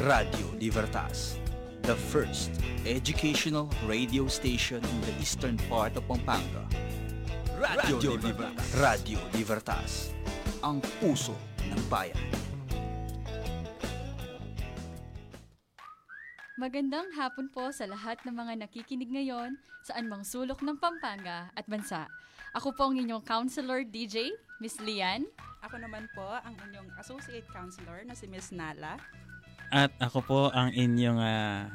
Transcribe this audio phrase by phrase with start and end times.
[0.00, 1.36] Radio Libertas,
[1.84, 2.48] the first
[2.88, 6.64] educational radio station in the eastern part of Pampanga.
[7.60, 8.64] Radio, Libertas.
[8.80, 10.16] Radio Libertas,
[10.64, 11.36] ang puso
[11.68, 12.16] ng bayan.
[16.56, 19.52] Magandang hapon po sa lahat ng mga nakikinig ngayon
[19.84, 22.08] sa anumang sulok ng Pampanga at bansa.
[22.56, 24.32] Ako po ang inyong counselor DJ,
[24.64, 25.28] Miss Lian.
[25.60, 28.96] Ako naman po ang inyong associate counselor na si Miss Nala.
[29.70, 31.70] At ako po ang inyong ah,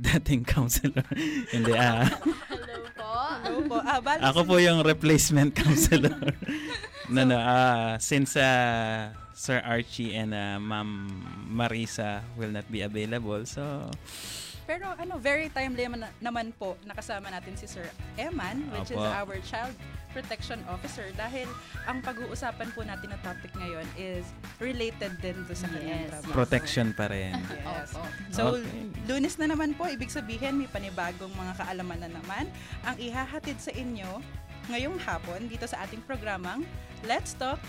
[0.00, 1.04] dating counselor.
[1.52, 2.08] Hindi ah.
[2.08, 3.12] Hello po.
[3.44, 3.76] Hello po.
[3.84, 6.16] Ah, bali, Ako po yung replacement counselor.
[7.12, 11.12] no, no, ah, since ah, Sir Archie and ah, Ma'am
[11.52, 13.92] Marisa will not be available, so
[14.66, 19.06] Pero ano, very timely naman, naman po nakasama natin si Sir Eman, which is Opo.
[19.06, 19.72] our Child
[20.10, 21.46] Protection Officer dahil
[21.84, 24.24] ang pag-uusapan po natin na topic ngayon is
[24.58, 26.10] related din to sa kanyang Yes.
[26.10, 26.32] trabaho.
[26.34, 27.36] protection pa rin.
[27.36, 27.92] Yes.
[27.92, 28.00] Opo.
[28.32, 28.90] So, Okay.
[29.06, 32.48] lunes na naman po, ibig sabihin may panibagong mga kaalaman na naman
[32.82, 34.18] ang ihahatid sa inyo
[34.66, 36.66] ngayong hapon dito sa ating programang
[37.04, 37.60] Let's Talk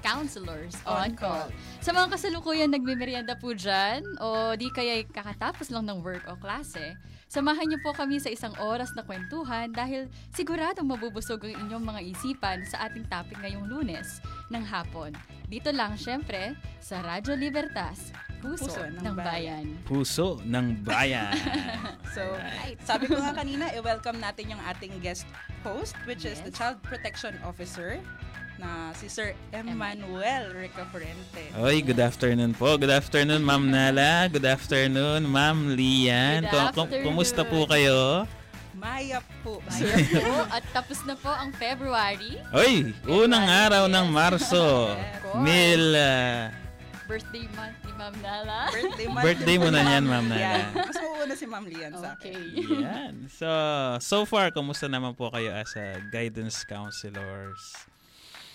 [0.00, 1.48] Counselors On on call.
[1.80, 6.96] Sa mga kasalukuyan nagmimerienda po dyan o di kaya kakatapos lang ng work o klase,
[7.26, 12.00] samahan niyo po kami sa isang oras na kwentuhan dahil siguradong mabubusog ang inyong mga
[12.12, 15.12] isipan sa ating topic ngayong lunes ng hapon.
[15.46, 18.10] Dito lang syempre sa Radyo Libertas,
[18.42, 19.64] Puso, Puso ng ng, Bayan.
[19.88, 21.32] Puso ng bayan.
[22.16, 22.24] So,
[22.80, 25.28] sabi ko nga kanina, i-welcome natin yung ating guest
[25.60, 26.48] host, which is Yes.
[26.48, 28.00] the Child Protection Officer
[28.56, 31.52] na si Sir Emmanuel Recafrente.
[31.60, 32.76] Oy, good afternoon po.
[32.80, 34.28] Good afternoon, Ma'am Nala.
[34.32, 36.48] Good afternoon, Ma'am Lian.
[36.48, 37.04] Good afternoon.
[37.04, 38.24] Kumusta po kayo?
[38.76, 39.64] Maya po.
[39.64, 40.32] Bayan po.
[40.56, 42.36] At tapos na po ang February.
[42.52, 44.92] Oy, unang araw ng Marso.
[44.92, 45.36] Yes.
[45.40, 46.52] Mil ah,
[47.06, 48.60] Birthday month ni Ma'am Nala.
[48.74, 50.42] Birthday, month Birthday mo na ni yan, Ma'am Nala.
[50.42, 50.66] Lian.
[50.74, 52.34] Mas mauuna si Ma'am Lian sa akin.
[52.34, 52.82] Okay.
[52.82, 53.14] Yan.
[53.30, 53.48] So,
[54.02, 57.62] so far, kumusta naman po kayo as a guidance counselors?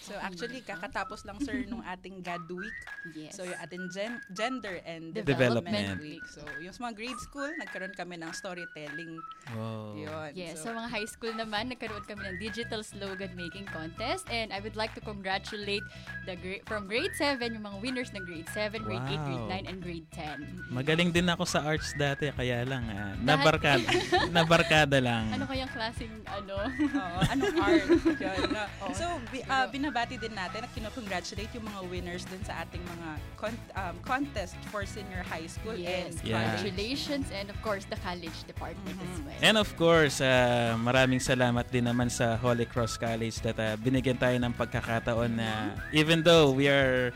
[0.02, 2.78] So actually, kakatapos lang sir nung ating God Week.
[3.12, 3.34] Yes.
[3.34, 5.30] So yung ating gen- Gender and Development.
[5.64, 6.26] Development Week.
[6.26, 9.22] So yung sa mga grade school, nagkaroon kami ng storytelling.
[9.52, 9.94] Wow.
[9.94, 10.30] Yun.
[10.34, 14.50] Yes, So, sa mga high school naman, nagkaroon kami ng digital slogan making contest and
[14.50, 15.86] I would like to congratulate
[16.24, 19.54] the gra- from grade 7, yung mga winners ng grade 7, grade 8, grade Wow.
[19.56, 20.72] 9, and grade 10.
[20.72, 23.86] Magaling din ako sa arts dati, kaya lang, ah, nabarkada,
[24.36, 25.30] nabarkada lang.
[25.32, 26.58] Ano kayang klaseng ano?
[26.68, 27.86] Oo, anong art?
[28.16, 28.64] Yun, no?
[28.94, 33.10] So, bi- ah, binabati din natin at kinocongratulate yung mga winners din sa ating mga
[33.36, 36.40] con- um, contest for senior high school and yes, Yeah.
[36.40, 36.64] college.
[36.64, 39.26] congratulations and of course the college department as Mhm.
[39.28, 39.40] well.
[39.44, 44.16] And of course, ah, maraming salamat din naman sa Holy Cross College that ah, binigyan
[44.16, 47.12] tayo ng pagkakataon na even though we are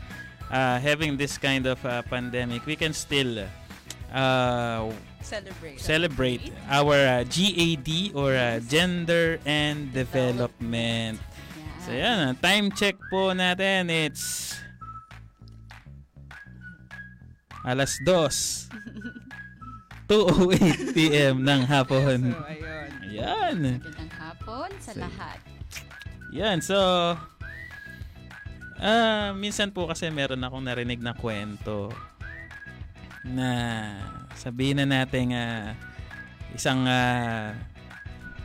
[0.51, 3.47] ah, having this kind of ah, pandemic, we can still
[4.11, 4.83] ah,
[5.25, 5.79] Celebrate.
[5.81, 11.17] celebrate our ah, GAD or ah, Gender and Development.
[11.85, 13.93] So yan, ah, time check po natin.
[13.93, 14.57] It's
[17.61, 18.73] alas 2.
[20.09, 21.45] 2.08 p.m.
[21.45, 22.33] ng hapon.
[22.33, 22.89] So, ayun.
[23.05, 23.57] Ayan.
[23.77, 25.37] Magandang hapon sa So, lahat.
[26.33, 26.57] Yan.
[26.65, 26.77] So,
[28.81, 31.93] ah minsan po kasi meron akong narinig na kwento
[33.21, 33.49] na
[34.33, 35.77] sabihin na natin ah,
[36.57, 37.53] isang ah,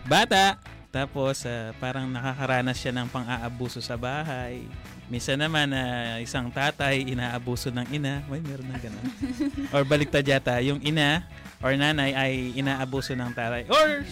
[0.05, 4.67] bata tapos ah, parang nakakaranas siya ng pang-aabuso sa bahay.
[5.11, 8.23] Minsan naman na isang tatay inaabuso ng ina.
[8.31, 9.03] May meron na ganun.
[9.75, 11.27] or baliktad yata, yung ina
[11.63, 13.67] or nanay ay inaabuso ng tatay.
[13.71, 14.07] Or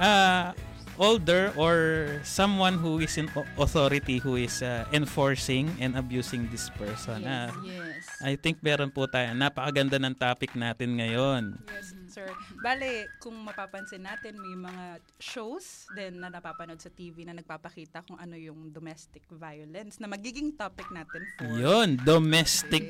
[0.00, 0.52] uh,
[0.94, 1.74] older or
[2.22, 7.22] someone who is in au- authority who is uh, enforcing and abusing this person.
[7.22, 8.02] Yes, Ah, yes.
[8.20, 9.32] I think meron po tayo.
[9.32, 11.56] Napakaganda ng topic natin ngayon.
[11.66, 12.28] Yes, sir.
[12.58, 14.84] Bale, kung mapapansin natin, may mga
[15.16, 20.52] shows din na napapanood sa TV na nagpapakita kung ano yung domestic violence na magiging
[20.52, 22.84] topic natin for Yun, domestic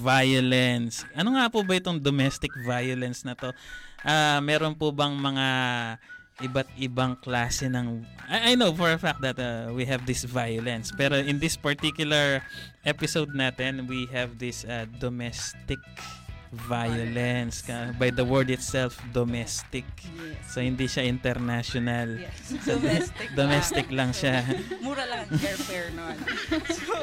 [0.00, 1.04] violence.
[1.12, 3.52] Ano nga po ba itong domestic violence na to?
[4.00, 5.46] Ah, meron po bang mga
[6.40, 10.24] iba't ibang klase ng I, I know for a fact that uh, we have this
[10.24, 10.88] violence.
[10.96, 12.40] Pero in this particular
[12.86, 15.78] episode natin we have this uh, domestic
[16.52, 20.52] violence Ka- by the word itself domestic Yes.
[20.52, 23.26] so hindi siya international Yes, domestic.
[23.32, 24.44] domestic lang siya
[24.84, 26.16] Mura lang ang airfare nun.
[26.68, 26.94] so,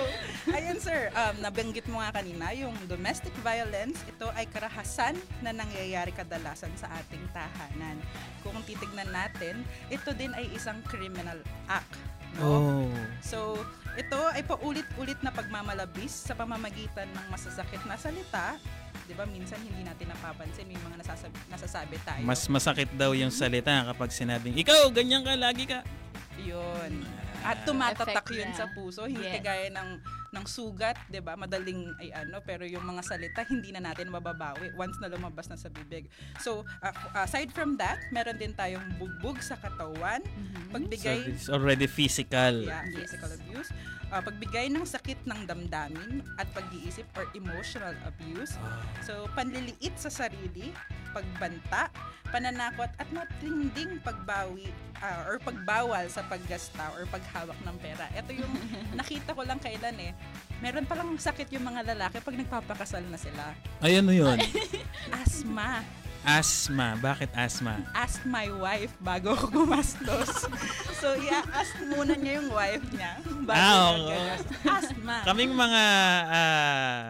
[0.54, 6.14] ayun sir, um, nabanggit mo nga kanina, yung domestic violence, ito ay karahasan na nangyayari
[6.14, 7.98] kadalasan sa ating tahanan.
[8.46, 11.98] Kung titignan natin, ito din ay isang criminal act
[12.38, 12.46] No?
[12.46, 12.90] Oh.
[13.26, 13.58] So,
[13.98, 18.62] ito ay paulit-ulit na pagmamalabis sa pamamagitan ng masasakit na salita.
[19.08, 19.26] 'Di ba?
[19.26, 22.24] Minsan hindi natin napapansin may mga nasasabi, nasasabi tayo.
[22.24, 25.82] Mas masakit daw yung salita kapag sinabing, ikaw, ganyan ka, lagi ka.
[26.40, 27.04] 'yun.
[27.40, 29.40] At tumatatak Effect yun sa puso, hindi Yes.
[29.40, 29.90] kagaya ng
[30.30, 31.34] ng sugat, 'di ba?
[31.34, 35.56] Madaling ay ano, pero yung mga salita hindi na natin mababawi once na lumabas na
[35.58, 36.06] sa bibig.
[36.38, 40.58] So, uh, aside from that, meron din tayong bugbog sa katawan, Mhm.
[40.70, 42.62] So, pagbigay it's already physical.
[42.62, 43.10] Yeah, Yes.
[43.10, 43.70] physical abuse.
[44.10, 48.58] Uh, pagbigay ng sakit ng damdamin at pag-iisip or emotional abuse.
[48.58, 48.82] Ah.
[49.06, 50.74] So, panliliit sa sarili,
[51.14, 51.94] pagbanta,
[52.30, 54.70] pananakot at matinding pagbawi
[55.02, 58.10] ah, or pagbawal sa paggasta or paghawak ng pera.
[58.18, 58.54] Ito yung
[59.00, 60.12] nakita ko lang kailan eh.
[60.62, 63.54] Meron palang sakit yung mga lalaki pag nagpapakasal na sila.
[63.82, 64.38] Ay, ano yun?
[65.22, 65.86] Asthma.
[66.22, 66.98] Asthma.
[66.98, 67.80] Bakit asthma?
[67.92, 70.46] Ask my wife bago ako gumastos.
[70.96, 73.18] so, i-ask muna niya yung wife niya.
[73.44, 74.20] Bago Ah, oo.
[74.68, 75.16] Asthma.
[75.24, 75.84] Kaming mga
[76.30, 77.10] ah,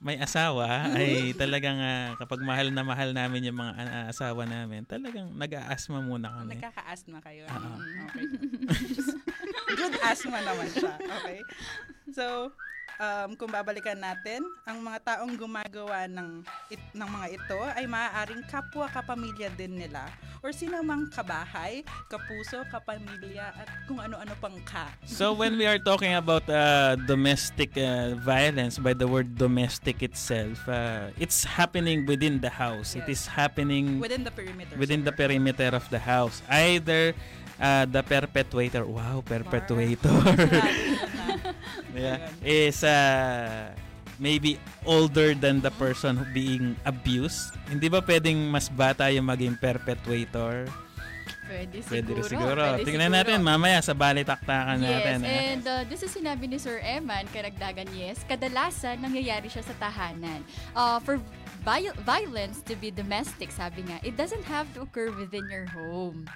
[0.00, 4.80] may asawa ay talagang ah, kapag mahal na mahal namin yung mga ah, asawa namin,
[4.88, 6.56] talagang nag-aasma muna kami.
[6.56, 7.44] Nagkaka-asthma kayo.
[7.46, 8.24] Ah, Mm, Okay.
[9.80, 10.98] Good asthma naman siya.
[10.98, 11.40] Okay.
[12.10, 12.50] So,
[13.00, 18.44] um, kung babalikan natin, ang mga taong gumagawa ng, it, ng mga ito ay maaaring
[18.46, 20.04] kapwa kapamilya din nila
[20.40, 24.88] or sino mang kabahay, kapuso, kapamilya at kung ano-ano pang ka.
[25.04, 30.64] So when we are talking about uh, domestic uh, violence by the word domestic itself,
[30.64, 32.96] uh, it's happening within the house.
[32.96, 33.36] It is Yes.
[33.36, 34.80] happening Within the perimeter.
[34.80, 36.40] within the perimeter of the house.
[36.48, 37.12] Either
[37.60, 40.08] uh, the perpetuator, wow, perpetuator.
[41.92, 43.70] yeah, is uh,
[44.16, 47.56] maybe older than the person who being abused.
[47.66, 50.68] Hindi ba pwedeng mas bata yung maging perpetuator?
[51.50, 51.90] Pwede siguro.
[51.90, 52.62] Pwede siguro.
[52.62, 53.18] Pwede Tingnan siguro.
[53.26, 55.18] natin mamaya sa balitaktakan Yes, natin.
[55.26, 55.34] eh.
[55.50, 60.46] and uh, this is sinabi ni Sir Eman, karagdagan yes, kadalasan nangyayari siya sa tahanan.
[60.70, 61.18] Uh, for
[61.62, 66.28] vi- violence to be domestic, sabi nga, it doesn't have to occur within your home.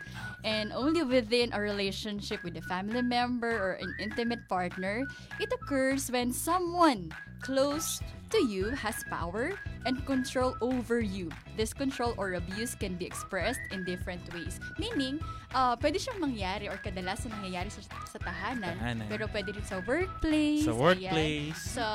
[0.45, 5.09] And only within a relationship with a family member or an intimate partner,
[5.41, 7.13] it occurs when someone
[7.45, 8.01] close
[8.33, 9.53] to you has power
[9.87, 11.29] and control over you.
[11.55, 14.59] This control or abuse can be expressed in different ways.
[14.75, 15.21] Meaning,
[15.53, 19.07] uh, pwede siyang mangyari or kadalasan nangyayari sa, sa tahanan, Tahanan.
[19.07, 20.65] pero pwede rin sa workplace.
[20.67, 20.81] Sa ayan.
[20.81, 21.61] workplace.
[21.61, 21.87] sa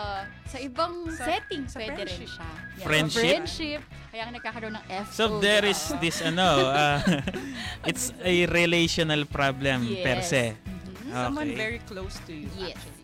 [0.48, 2.30] sa ibang Sa- setting sa pwede rin friendship.
[2.30, 2.50] siya.
[2.78, 3.19] Yeah, Friendship?
[3.25, 3.81] friendship.
[4.13, 5.12] Kaya nga nagkakaroon ng FO.
[5.12, 5.98] So there is Oo.
[6.00, 7.02] this ano, uh,
[7.90, 10.06] it's a relational problem Yes.
[10.06, 10.44] per se.
[10.56, 11.10] Mhm.
[11.12, 11.57] Someone Okay.
[11.57, 12.78] very close to you, Yes.
[12.78, 12.99] actually.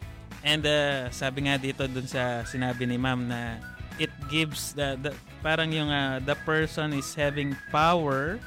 [0.45, 3.57] And uh, sabi nga dito dun sa sinabi ni ma'am na
[3.97, 5.11] it gives the, the
[5.41, 8.37] parang yung uh, the person is having power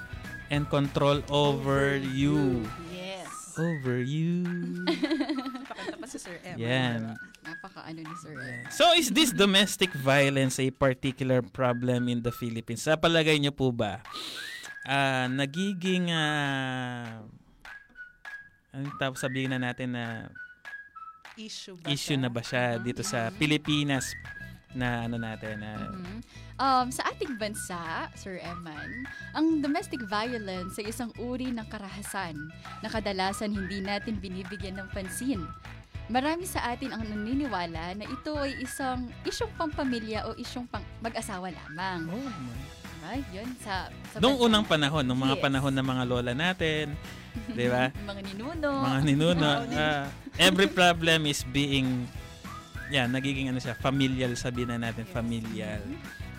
[0.48, 2.64] and control over, you.
[2.88, 3.58] Yes.
[3.58, 4.46] Over you.
[5.68, 6.56] Pakanta pa si Sir M.
[6.56, 7.18] Yan.
[7.42, 8.70] Napaka ano ni Sir Ed.
[8.70, 12.86] So is this domestic violence a particular problem in the Philippines?
[12.86, 14.00] Sa palagay niyo po ba?
[14.88, 17.20] ah, nagiging ah
[18.72, 20.32] ano tapos sabihin na natin na
[21.38, 22.20] Issue ba issue siya?
[22.20, 24.10] na ba siya dito sa Pilipinas
[24.74, 26.18] na ano natin na Mhm.
[26.58, 27.78] Um, sa ating bansa,
[28.12, 32.34] Sir Eman, ang domestic violence ay isang uri ng karahasan
[32.82, 35.40] na kadalasan hindi natin binibigyan ng pansin.
[36.08, 41.48] Marami sa atin ang naniniwala na ito ay isang isyong pampamilya o isyong pang mag-asawa
[41.48, 42.08] lamang.
[42.08, 42.58] Oh, my.
[42.98, 43.24] Right?
[43.30, 45.44] Yun, sa, sa Noong unang panahon, nung mga Yes.
[45.44, 46.92] panahon ng mga lola natin,
[47.46, 47.90] 'di ba?
[48.10, 48.70] mga ninuno.
[48.82, 52.06] mga ninuno, ah, every problem is being
[52.88, 55.84] yan, nagiging ano siya, familial sabihin na natin, familial.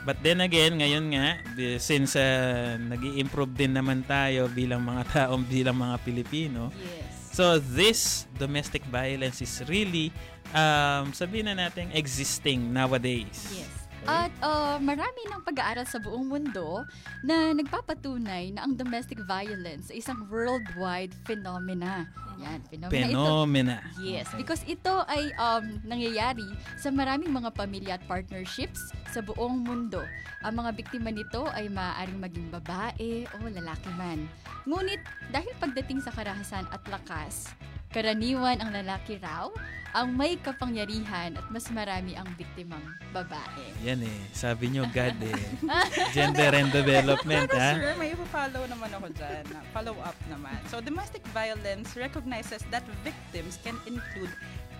[0.01, 1.38] But then again, ngayon nga,
[1.77, 7.06] since uh, nag improve din naman tayo bilang mga taong bilang mga Pilipino, Yes.
[7.29, 10.10] so this domestic violence is really
[10.50, 13.53] um, sabihin na natin existing nowadays.
[13.53, 13.78] Yes.
[14.08, 16.88] At uh, marami ng pag-aaral sa buong mundo
[17.25, 22.08] na nagpapatunay na ang domestic violence ay isang worldwide phenomena.
[22.39, 23.20] Yan, phenomena ito.
[23.20, 23.75] Phenomena.
[24.00, 24.39] Yes, Okay.
[24.39, 26.48] because ito ay um, nangyayari
[26.79, 28.79] sa maraming mga pamilya at partnerships
[29.12, 30.00] sa buong mundo.
[30.48, 34.24] Ang mga biktima nito ay maaaring maging babae o lalaki man.
[34.63, 35.03] Ngunit
[35.36, 37.51] dahil pagdating sa karahasan at lakas,
[37.89, 39.50] Karaniwan ang lalaki raw
[39.98, 43.74] ang may kapangyarihan at mas marami ang biktimang babae.
[43.81, 44.19] Yan eh.
[44.29, 45.41] Sabi nyo, God eh.
[46.15, 47.74] Gender and development, Pero ha?
[47.74, 49.43] sir, may follow naman ako dyan.
[49.50, 50.62] na Follow up naman.
[50.69, 54.29] So, domestic violence recognizes that victims can include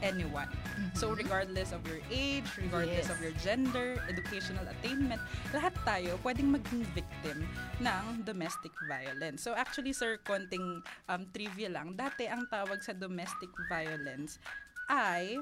[0.02, 0.50] anyone.
[0.98, 3.14] So, regardless of your age, regardless Yes.
[3.14, 5.22] of your gender, educational attainment,
[5.54, 7.46] lahat tayo pwedeng maging victim
[7.80, 9.44] ng domestic violence.
[9.46, 11.96] So, actually, sir, konting um, trivia lang.
[11.96, 14.42] Dati, ang tawag sa domestic violence
[14.90, 15.38] ay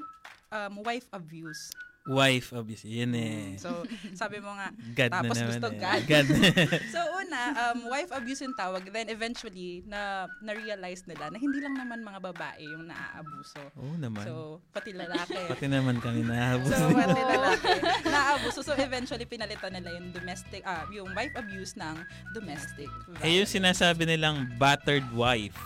[0.52, 1.72] um, wife abuse.
[2.08, 2.88] Wife abuse.
[2.88, 3.60] Yan eh.
[3.60, 3.84] So,
[4.16, 5.78] sabi mo nga, God na tapos naman gusto eh.
[5.78, 6.02] God.
[6.08, 6.26] God.
[6.94, 8.80] so una, um, wife abuse yung tawag.
[8.88, 13.60] Then eventually, na, na-realize nila na hindi lang naman mga babae yung naaabuso.
[13.76, 14.24] Oo naman.
[14.24, 15.36] So, pati lalaki.
[15.52, 16.72] Pati naman kami nahabos.
[16.72, 17.72] so, pati lalaki.
[18.08, 18.60] Naaabuso.
[18.64, 21.96] So, eventually, pinalitan nila yung domestic, ah, yung wife abuse ng
[22.32, 23.24] domestic violence.
[23.28, 25.60] eh, yung sinasabi nilang battered wife.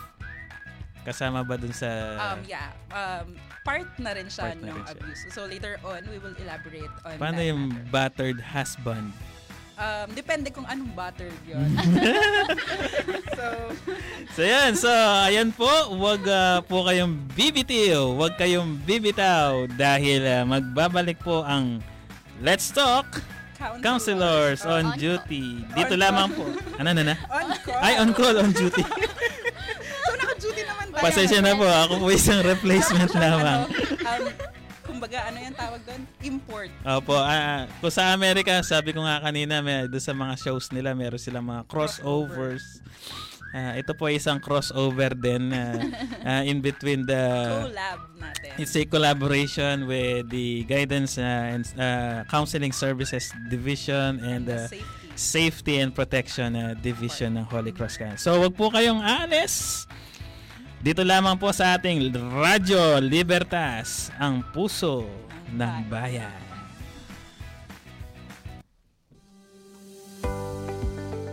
[1.07, 1.87] Kasama ba dun sa...
[2.15, 2.71] Um, yeah.
[2.91, 4.93] Um, part na rin siya Part ng rin siya.
[4.93, 5.21] abuse.
[5.29, 7.87] So, later on, we will elaborate on paano that yung matter.
[7.89, 9.09] battered husband?
[9.73, 11.65] Um, depende kung anong buttered yun.
[13.37, 13.45] so,
[14.29, 14.89] So yan, so
[15.25, 15.65] ayan po,
[15.95, 21.81] wag ah, po kayong bibitiw, wag kayong bibitaw dahil ah, magbabalik po ang
[22.37, 23.07] Let's Talk
[23.79, 25.63] Counselors on On- Duty.
[25.71, 26.43] Dito On- lamang po.
[26.77, 27.15] Ano na na?
[27.31, 27.79] on call.
[27.79, 28.83] Ay, on call, on duty.
[30.93, 33.65] Pasensya na po, ako po isang replacement lamang.
[34.05, 34.23] um,
[34.85, 36.01] kumbaga, ano yung tawag doon?
[36.21, 36.69] Import.
[36.85, 40.93] Opo, ah, kung sa Amerika, sabi ko nga kanina, may, doon sa mga shows nila,
[40.93, 42.83] meron silang mga crossovers.
[43.53, 45.77] Ah, ito po ay isang crossover din ah,
[46.41, 47.21] ah, in between the
[47.69, 48.49] Collab natin.
[48.57, 54.73] It's a collaboration with the Guidance uh, and uh, Counseling Services Division and The uh,
[54.73, 54.85] safety.
[55.13, 58.25] Safety and Protection uh, Division ng Holy Cross Campus.
[58.25, 59.85] So wag po kayong alis.
[60.83, 65.07] Dito lamang po sa ating Radyo Libertas, ang puso
[65.55, 66.43] ng bayan.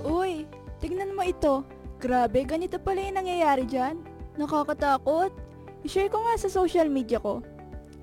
[0.07, 0.47] Uy,
[0.79, 1.67] tignan mo ito.
[1.99, 3.99] Grabe, ganito pala yung nangyayari dyan.
[4.39, 5.35] Nakakatakot.
[5.83, 7.43] I-share ko nga sa social media ko.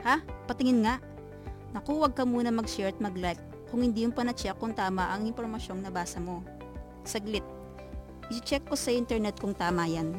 [0.03, 0.19] Ha?
[0.51, 0.99] Patingin nga.
[1.71, 3.39] Naku, wag ka muna mag-share at mag-like
[3.71, 6.43] kung hindi yung pa-check kung tama ang impormasyong nabasa mo.
[7.07, 7.47] Saglit.
[8.35, 10.11] I-check ko sa internet kung tama yan.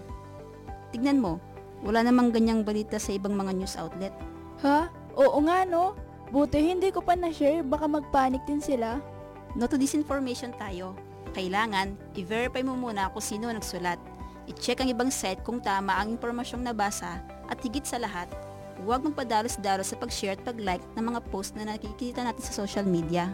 [0.90, 1.36] Tignan mo,
[1.84, 4.14] wala namang ganyang balita sa ibang mga news outlet.
[4.64, 4.90] Ha?
[5.18, 5.94] Oo nga no.
[6.28, 9.00] Buti hindi ko pa na-share, baka magpanik din sila.
[9.56, 10.92] No to disinformation tayo.
[11.32, 13.96] Kailangan, i-verify mo muna kung sino nagsulat.
[14.48, 18.28] I-check ang ibang site kung tama ang impormasyong nabasa at higit sa lahat,
[18.84, 23.28] huwag magpadalos-dalos sa pag-share at pag-like ng mga post na nakikita natin sa social media.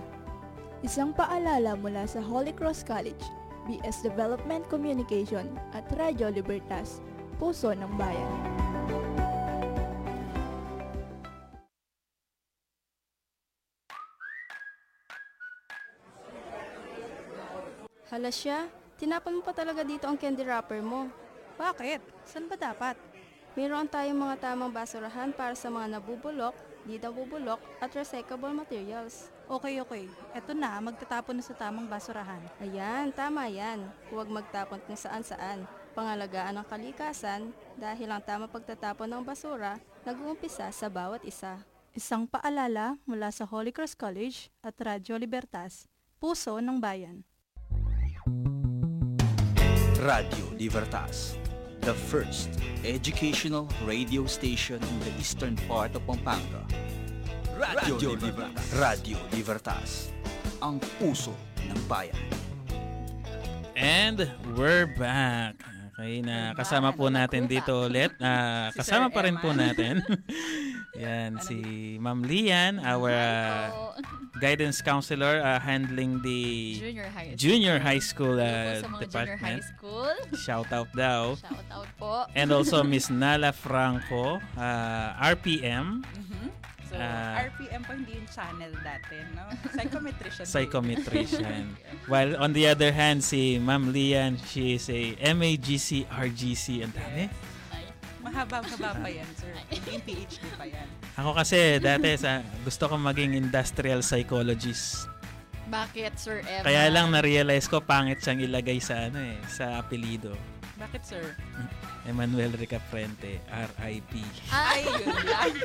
[0.83, 3.25] Isang paalala mula sa Holy Cross College,
[3.65, 7.01] BS Development Communication at Radyo Libertas,
[7.35, 8.33] Puso ng Bayan.
[18.15, 21.11] Hala siya, tinapon mo pa talaga dito ang candy wrapper mo.
[21.59, 21.99] Bakit?
[22.23, 22.95] Saan ba dapat?
[23.59, 26.55] Mayroon tayong mga tamang basurahan para sa mga nabubulok,
[26.87, 29.31] di nabubulok, at recyclable materials.
[29.51, 30.07] Okay, okay.
[30.31, 32.43] Eto na, magtatapon na sa tamang basurahan.
[32.63, 33.83] Ayan, tama yan.
[34.11, 35.67] Huwag magtapon kung saan-saan.
[35.95, 41.63] Pangalagaan ang kalikasan dahil ang tamang pagtatapon ng basura nag-uumpisa sa bawat isa.
[41.95, 45.87] Isang paalala mula sa Holy Cross College at Radyo Libertas,
[46.19, 47.23] Puso ng Bayan.
[50.03, 51.39] Radio Libertas,
[51.87, 52.51] the first
[52.83, 56.67] educational radio station in the eastern part of Pampanga.
[57.55, 58.67] Radio Libertas.
[58.75, 60.11] Radio Libertas,
[60.59, 61.39] ang puso
[61.71, 62.19] ng bayan.
[63.79, 64.27] And
[64.59, 65.74] we're back.
[65.95, 68.11] Okay, na kasama po natin dito ulit.
[68.75, 70.03] Si kasama Sir pa rin po natin.
[70.99, 71.59] Yan, si
[72.03, 73.95] Ma'am Lian, our Po,
[74.43, 77.39] guidance counselor uh, handling the junior high school.
[77.39, 79.39] junior high school Hello po uh, sa mga junior department.
[79.39, 80.15] high school.
[80.35, 81.39] Shout out daw.
[81.39, 82.27] Shout out po.
[82.35, 86.51] And also Miss Nala Franco, uh, RPM, Mhm.
[86.95, 87.43] So, Ah.
[87.43, 89.45] RPM pa hindi yung channel dati, no?
[89.75, 90.47] Psychometrician.
[90.47, 91.65] psychometrician.
[92.11, 96.87] While on the other hand, si Ma'am Lian, she is a MAGC, RGC.
[96.87, 97.27] Ang dami.
[97.75, 97.85] Ay,
[98.23, 99.51] Mahaba-haba pa yan, sir.
[99.75, 100.87] Hindi PhD pa yan.
[101.15, 105.11] Ako kasi dati sa gusto ko maging industrial psychologist.
[105.65, 106.63] bakit, Sir Emma?
[106.63, 110.31] Kaya lang na-realize ko pangit siyang ilagay sa ano eh, sa apelido.
[110.75, 111.25] Bakit, sir?
[112.05, 114.13] Emmanuel Ricafrente, RIP.
[114.51, 115.55] Ay, yun lang.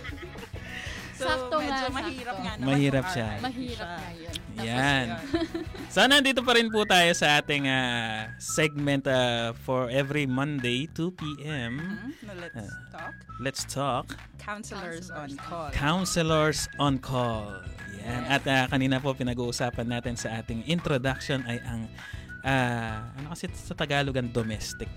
[1.19, 1.91] So, Sakto nga, medyo sakto.
[1.91, 3.27] mahirap nga naman Mahirap siya.
[3.37, 4.35] Mahirap nga yun.
[4.57, 5.05] Yan.
[5.05, 5.09] Yun.
[5.93, 11.11] So, nandito pa rin po tayo sa ating ah, segment ah, for every Monday, 2
[11.11, 11.73] p.m.
[11.75, 12.09] Mhm.
[12.23, 12.71] No, let's Ah.
[12.89, 13.13] talk.
[13.37, 14.05] Let's talk
[14.39, 15.69] Counselors on call.
[15.71, 17.51] Counselors on Call.
[17.99, 18.23] Yan.
[18.25, 21.89] At ah, kanina po pinag-uusapan natin sa ating introduction ay ang
[22.41, 24.87] ah, ano kasi sa Tagalog ang domestic.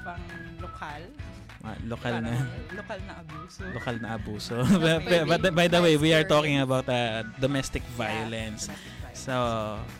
[0.00, 0.24] Pang
[0.58, 1.04] lokal.
[1.60, 3.60] Ah, lokal Parang na lokal na abuso.
[3.76, 4.56] lokal na abuso.
[5.00, 5.22] Okay.
[5.28, 8.72] but, by the way, we are talking about uh, domestic Yeah, violence.
[8.72, 9.00] domestic violence.
[9.20, 9.34] So,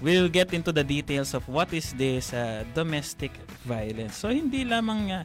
[0.01, 3.37] we'll get into the details of what is this uh, domestic
[3.69, 4.17] violence.
[4.17, 5.25] So, hindi lamang uh,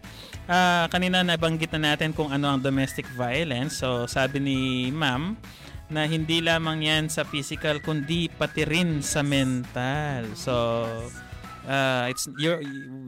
[0.51, 3.79] ah, kanina nabanggit na natin kung ano ang domestic violence.
[3.79, 4.59] So, sabi ni
[4.91, 5.39] ma'am
[5.87, 10.35] na hindi lamang yan sa physical kundi pati rin sa mental.
[10.35, 10.51] So,
[11.65, 12.61] uh, it's your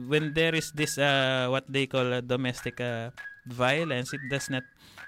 [0.06, 3.10] when there is this uh, what they call uh, domestic uh,
[3.46, 4.62] violence, it does not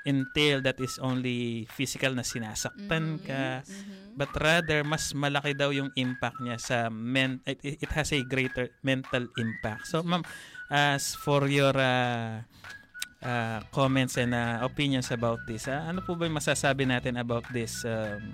[0.09, 4.17] entail that is only physical na sinasaktan ka Mhm.
[4.17, 8.73] but rather mas malaki daw yung impact niya sa men it, it has a greater
[8.81, 9.85] mental impact.
[9.85, 10.25] So ma'am
[10.73, 12.41] as for your uh,
[13.21, 17.45] uh, comments and uh, opinions about this ah, ano po ba yung masasabi natin about
[17.53, 18.25] this um,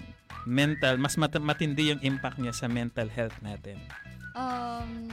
[0.46, 3.74] mental mas mat- matindi yung impact niya sa mental health natin
[4.36, 5.08] Um,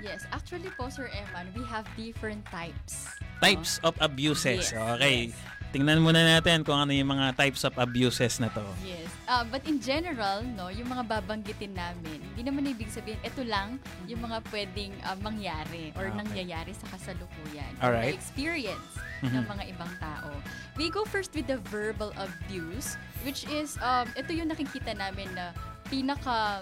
[0.00, 3.04] yes, actually po, Sir Eman, we have different types.
[3.42, 5.34] types of abuses Yes, okay yes.
[5.74, 9.10] tingnan muna natin kung ano yung mga types of abuses na to Yes.
[9.26, 13.80] Uh, but in general, no, yung mga babanggitin namin, hindi naman ibig sabihin, ito lang
[14.04, 16.20] yung mga pwedeng uh, mangyari or Ah, okay.
[16.22, 17.72] nangyayari sa kasalukuyan.
[17.82, 18.12] Alright.
[18.12, 18.90] Or experience
[19.24, 20.30] ng mga ibang tao.
[20.76, 25.50] We go first with the verbal abuse, which is, um, ito yung nakikita namin na
[25.88, 26.60] pinaka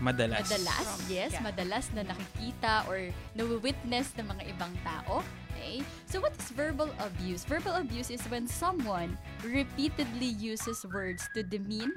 [0.00, 1.42] madalas Madalas, From- yes, yeah.
[1.42, 5.24] madalas na nakikita or na-witness ng mga ibang tao.
[5.56, 5.80] Okay?
[6.06, 7.42] So what is verbal abuse?
[7.48, 11.96] Verbal abuse is when someone repeatedly uses words to demean,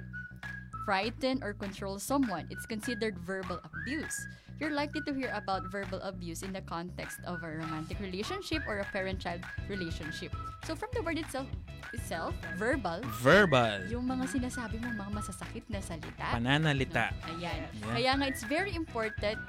[0.88, 2.48] frighten, or control someone.
[2.50, 4.16] It's considered verbal abuse.
[4.60, 8.84] You're likely to hear about verbal abuse in the context of a romantic relationship or
[8.84, 10.36] a parent-child relationship.
[10.68, 11.48] So from the word itself,
[11.96, 16.36] itself, verbal, verbal yung mga sinasabi mo, mga masasakit na salita.
[16.36, 17.72] pananalita Ayan.
[17.72, 17.94] Yeah.
[17.96, 19.40] Kaya nga, it's very important,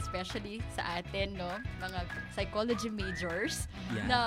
[0.00, 1.48] especially sa atin, no,
[1.78, 2.00] mga
[2.32, 4.06] psychology majors, Yeah.
[4.06, 4.18] na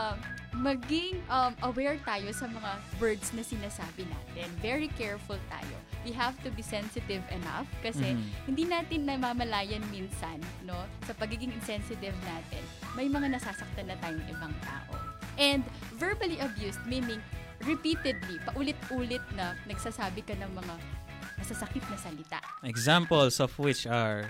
[0.50, 4.48] maging um, aware tayo sa mga words na sinasabi natin.
[4.60, 5.76] Very careful tayo.
[6.02, 8.24] We have to be sensitive enough kasi Mhm.
[8.48, 12.64] hindi natin namamalayan minsan, no, sa pagiging insensitive natin,
[12.96, 14.96] may mga nasasaktan na tayong ibang tao.
[15.36, 15.62] And
[15.96, 17.20] verbally abused, meaning
[17.62, 20.74] repeatedly, paulit-ulit na nagsasabi ka ng mga
[21.38, 22.40] masasakit na salita.
[22.64, 24.28] examples of which are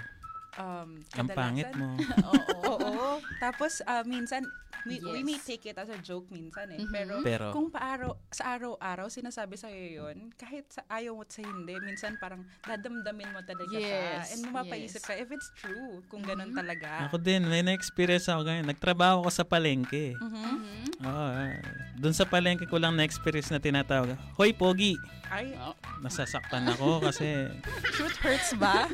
[0.59, 1.95] Um, ang pangit mo
[2.27, 2.75] Oo.
[2.75, 3.07] Oo.
[3.39, 4.43] Tapos, ah, minsan,
[4.83, 5.25] we, we Yes.
[5.25, 6.79] may take it as a joke minsan eh.
[6.79, 6.91] Mhm.
[6.91, 11.79] Pero, Pero- kung paaraw, sa araw-araw, sinasabi sa'yo yun, kahit sa ayaw mo sa hindi,
[11.79, 14.19] minsan parang dadamdamin mo talaga siya.
[14.19, 15.07] Yes, And mapapaisip yes.
[15.07, 16.59] ka, if it's true, kung ganun Mhm.
[16.59, 17.07] talaga.
[17.07, 18.67] Ako din, may na-experience ako ganyan.
[18.67, 20.19] Nagtrabaho ko sa palengke.
[20.19, 20.27] Mhm.
[20.27, 20.85] Mhm.
[21.01, 21.55] Oo, ah.
[21.95, 24.11] Doon sa palengke ko lang na-experience na tinatawag.
[24.35, 24.99] Hoy, Pogi!
[25.29, 25.53] Ay,
[25.99, 27.45] Nasasaktan ako kasi
[27.95, 28.89] truth hurts ba?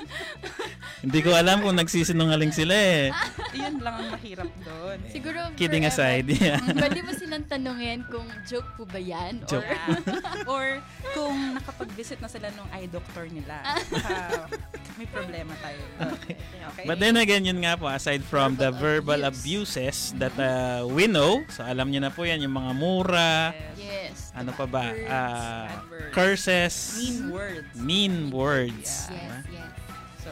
[0.99, 3.13] hindi ko alam kung nagsisinungaling sila eh.
[3.53, 4.97] Yun lang ang mahirap doon.
[5.07, 6.27] Siguro, Kidding forever, aside.
[6.35, 6.59] Yeah.
[6.59, 9.45] Pwede mo silang tanungin kung joke po ba yan?
[9.45, 9.63] Joke.
[9.63, 10.49] Or, Yeah.
[10.49, 10.65] Or
[11.13, 14.45] kung nakapag-visit na sila nung eye doctor nila, baka
[14.99, 15.79] may problema tayo.
[15.95, 16.17] doon.
[16.73, 16.85] Okay?
[16.85, 19.75] But then again, yun nga po, aside from the verbal Verbal abuse.
[19.75, 24.31] abuses that uh, we know, so alam niyo na po yan, yung mga mura, yes.
[24.31, 25.67] ano pa ba, Words, ah,
[26.25, 27.75] curses, mean words.
[27.77, 28.89] mean words.
[29.09, 29.13] Yeah.
[29.13, 29.53] Yes, diba?
[29.53, 29.71] yes.
[30.25, 30.31] So,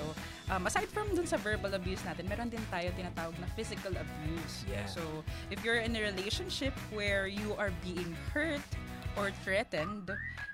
[0.49, 4.65] um, aside from dun sa verbal abuse natin, meron din tayo tinatawag na physical abuse.
[4.65, 4.85] Yeah.
[4.89, 5.01] So,
[5.53, 8.65] if you're in a relationship where you are being hurt
[9.13, 10.09] or threatened,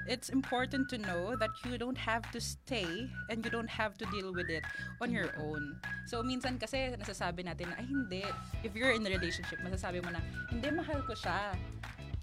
[0.07, 4.05] it's important to know that you don't have to stay and you don't have to
[4.11, 4.67] deal with it
[4.99, 5.79] on your own.
[6.11, 8.23] So, minsan kasi nasasabi natin na, ay hindi.
[8.63, 10.19] If you're in a relationship, masasabi mo na,
[10.51, 11.55] hindi, mahal ko siya.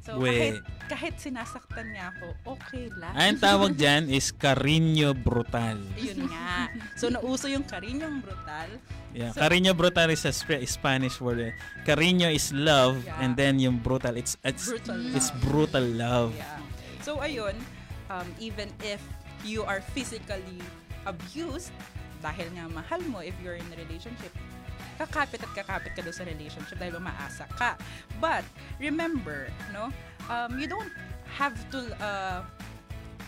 [0.07, 0.55] So, Wait.
[0.55, 3.11] kahit, kahit sinasaktan niya ako, okay lang.
[3.13, 5.83] Ang tawag dyan is cariño brutal.
[5.99, 6.71] Yun nga.
[6.95, 8.71] So, nauso yung karinyong brutal.
[9.11, 11.51] Yeah, So- cariño brutal is a Sp- Spanish word.
[11.83, 13.19] Cariño is love Yeah.
[13.19, 15.43] and then yung brutal it's it's Brutal it's love.
[15.43, 16.31] brutal love.
[16.33, 16.63] Yeah.
[17.03, 17.59] So, ayun,
[18.07, 19.03] um, even if
[19.43, 20.63] you are physically
[21.03, 21.75] abused,
[22.19, 24.31] dahil nga mahal mo if you're in a relationship,
[24.97, 27.77] kakapit at kakapit ka doon sa relationship dahil umaasa ka.
[28.17, 28.43] But,
[28.77, 29.93] remember, no,
[30.27, 30.91] um, you don't
[31.31, 32.41] have to uh,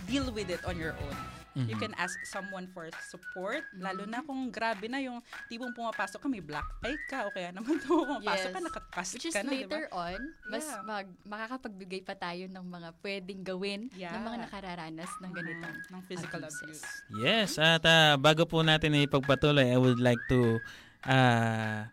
[0.05, 1.17] deal with it on your own.
[1.59, 1.91] You Mhm.
[1.91, 4.13] can ask someone for support, lalo Mhm.
[4.15, 5.19] na kung grabe na yung
[5.51, 8.67] tipong pumapasok ka, may black eye ka, o kaya naman pumapasok ka, Yes.
[8.71, 10.87] nakakast Which is ka na, later on, mas Yeah.
[10.87, 14.15] mag, makakapagbigay pa tayo ng mga pwedeng gawin Yeah.
[14.15, 16.79] ng mga nakararanas ng ganitong Mhm, ng physical abuses.
[16.79, 16.87] abuse.
[17.11, 20.63] Yes, at ah, bago po natin ipagpatuloy, I would like to
[21.05, 21.87] ah,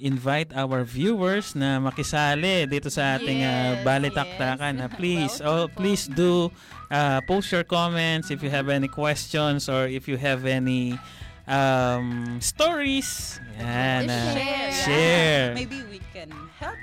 [0.00, 4.72] invite our viewers na makisali dito sa ating ah, Yes, balitaktakan.
[4.72, 4.80] yes.
[4.80, 6.48] na please, oh, please do
[6.88, 10.96] ah, post your comments if you have any questions or if you have any
[11.44, 13.38] um, stories.
[13.60, 14.72] Yan, ah, share.
[14.72, 15.46] share.
[15.54, 16.76] Maybe we can help.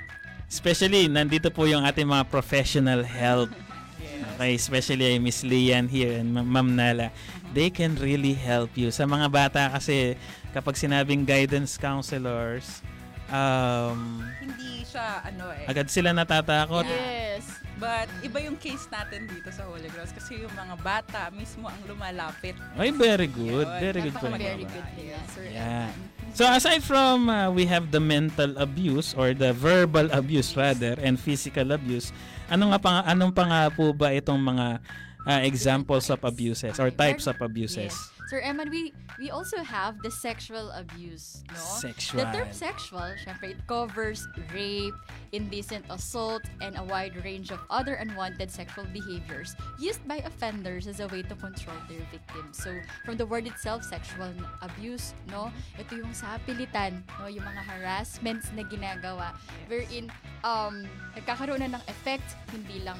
[0.46, 3.50] Especially, nandito po yung ating mga professional help.
[4.04, 4.38] Yes.
[4.38, 7.10] Okay, especially ay Miss Lian here and Ma- Ma'am Nala.
[7.54, 8.90] They can really help you.
[8.90, 10.18] Sa mga bata kasi,
[10.50, 12.82] kapag sinabing guidance counselors,
[13.30, 15.64] um, Hindi siya, ano eh.
[15.64, 16.84] agad sila natatakot.
[16.84, 17.46] Yes.
[17.74, 21.78] But iba yung case natin dito sa Holy Cross kasi yung mga bata mismo ang
[21.84, 22.54] lumalapit.
[22.78, 23.66] Ay, very good.
[23.66, 24.30] Yun, Very good po.
[24.30, 24.86] napaka- Very good
[25.34, 25.90] Sir Yeah.
[25.90, 26.12] Eman.
[26.34, 31.14] So aside from uh, we have the mental abuse or the verbal abuse rather and
[31.14, 32.10] physical abuse,
[32.46, 34.78] ano nga pa anong pa nga po ba itong mga
[35.26, 37.92] uh, examples of abuses or types of abuses?
[37.92, 38.10] Yes.
[38.24, 41.60] Sir Eman, we we also have the sexual abuse, no?
[41.60, 42.24] Sexual.
[42.24, 44.96] The term sexual, syempre, it covers rape,
[45.36, 51.04] indecent assault, and a wide range of other unwanted sexual behaviors used by offenders as
[51.04, 52.56] a way to control their victims.
[52.56, 52.72] So,
[53.04, 54.32] from the word itself, sexual
[54.64, 55.52] abuse, no?
[55.76, 57.28] Ito yung sapilitan, no?
[57.28, 59.36] Yung mga harassments na ginagawa
[59.68, 60.08] wherein
[60.42, 62.98] um, nagkakaroon na ng effect hindi lang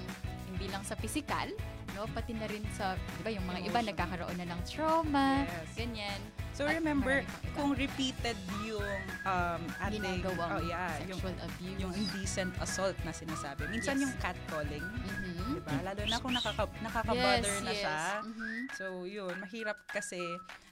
[0.64, 1.52] hindi lang sa physical,
[1.92, 2.08] no?
[2.08, 3.88] Pati na rin sa, di ba, yung mga iba Emotion.
[3.92, 5.76] nagkakaroon na ng trauma, Yes.
[5.76, 6.20] ganyan.
[6.56, 7.52] So At remember, iba.
[7.52, 8.32] kung repeated
[8.64, 8.80] yung
[9.28, 11.76] um, ating, ginagawang oh yeah, yung, sexual abuse.
[11.84, 13.68] yung indecent assault na sinasabi.
[13.68, 14.08] Minsan Yes.
[14.08, 15.60] yung catcalling, Mhm.
[15.60, 15.72] diba?
[15.84, 17.80] Lalo na kung nakaka, nakaka-bother na yes.
[17.84, 17.98] siya.
[18.24, 18.52] Mhm.
[18.72, 20.24] So yun, mahirap kasi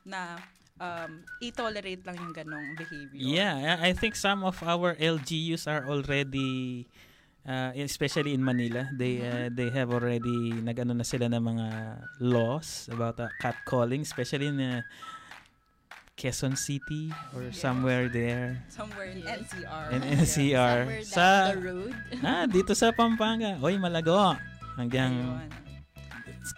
[0.09, 0.41] na
[0.81, 3.21] um, i-tolerate lang yung ganong behavior.
[3.21, 6.89] Yeah, I think some of our LGUs are already
[7.47, 11.67] uh, especially in Manila, they uh, they have already nagano na sila ng mga
[12.21, 14.81] laws about uh, catcalling, especially in uh,
[16.13, 17.59] Quezon City or Yes.
[17.59, 18.61] somewhere there.
[18.69, 19.49] Somewhere in Yes.
[19.49, 19.87] NCR.
[19.91, 20.15] In Yeah.
[20.23, 20.79] NCR.
[20.85, 21.93] Somewhere Sa the road.
[22.29, 23.59] ah, dito sa Pampanga.
[23.59, 24.37] Oy, malago.
[24.77, 25.41] Hanggang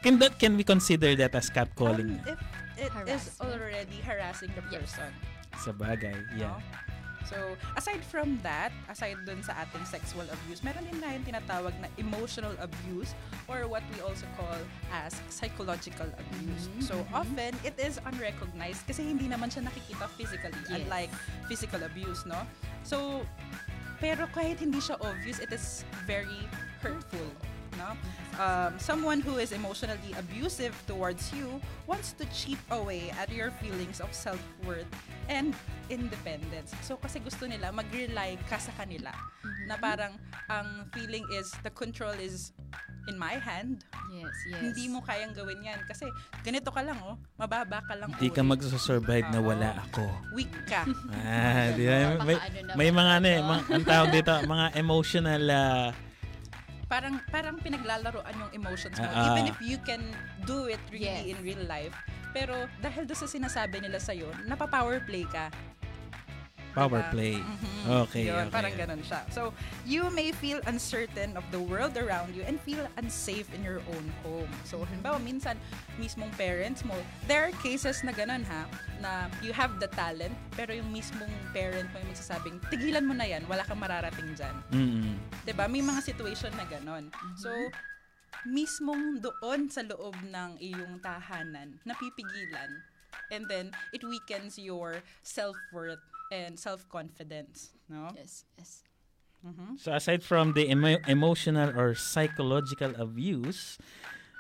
[0.03, 2.19] can that can we consider that as catcalling?
[2.25, 2.37] Um,
[2.75, 3.39] if it is Harassment.
[3.55, 4.93] already harassing the Yes.
[4.93, 5.11] person.
[5.55, 6.19] sa bagay.
[6.35, 6.59] Yeah.
[6.59, 6.94] No?
[7.25, 11.89] So, aside from that, aside dun sa ating sexual abuse, meron din tayong tinatawag na
[11.97, 13.17] emotional abuse
[13.49, 14.57] or what we also call
[14.93, 16.69] as psychological abuse.
[16.69, 20.85] Mhm, So, often, it is unrecognized kasi hindi naman siya nakikita physically, Yes.
[20.85, 21.13] unlike
[21.49, 22.45] physical abuse, no?
[22.85, 23.25] So,
[23.99, 26.45] pero kahit hindi siya obvious, it is very
[26.85, 27.33] hurtful,
[27.77, 27.95] no?
[28.35, 34.03] Um, someone who is emotionally abusive towards you wants to chip away at your feelings
[34.03, 34.91] of self-worth
[35.31, 35.55] and
[35.87, 36.75] independence.
[36.83, 39.65] So kasi gusto nila mag-rely ka sa kanila Mhm.
[39.71, 40.13] na parang
[40.51, 42.51] ang feeling is the control is
[43.07, 43.85] in my hand.
[44.11, 44.61] Yes, yes.
[44.65, 46.09] Hindi mo kayang gawin yan kasi
[46.41, 48.09] ganito ka lang oh, mababa ka lang.
[48.17, 49.53] Hindi ka magsusurvive na Oo.
[49.53, 50.09] wala ako.
[50.33, 50.89] weak ka.
[51.23, 52.17] Ah, di ba?
[52.25, 55.87] May, ano may mga ano eh, mga, ang tawag dito, mga emotional ah,
[56.87, 59.33] parang parang pinaglalaroan yung emotions mo ah.
[59.33, 60.01] even if you can
[60.45, 61.31] do it really Yes.
[61.35, 61.93] in real life.
[62.35, 64.11] Pero dahil doon sa sinasabi nila sa
[64.43, 65.53] napapower play ka.
[66.75, 67.13] Power Diba?
[67.15, 67.35] play.
[67.39, 67.73] Mhm.
[68.11, 68.55] Okay, Yun, okay.
[68.55, 69.23] Parang ganun siya.
[69.31, 69.55] So,
[69.87, 74.07] you may feel uncertain of the world around you and feel unsafe in your own
[74.27, 74.51] home.
[74.67, 75.55] So, halimbawa, minsan,
[75.97, 76.99] mismong parents mo,
[77.31, 78.67] there are cases na ganun ha,
[78.99, 83.25] na you have the talent, pero yung mismong parent mo yung magsasabing, tigilan mo na
[83.25, 84.57] yan, wala kang mararating dyan.
[84.75, 85.15] Mm-mm.
[85.45, 85.71] 'Di ba?
[85.71, 87.13] May mga situation na ganon.
[87.37, 87.53] So,
[88.49, 92.83] mismong doon sa loob ng iyong tahanan, napipigilan.
[93.33, 96.03] And then, it weakens your self-worth
[96.35, 97.71] and self-confidence.
[97.89, 98.11] No?
[98.17, 98.83] Yes, yes.
[99.45, 99.79] Mhm.
[99.79, 103.77] So aside from the emo- emotional or psychological abuse,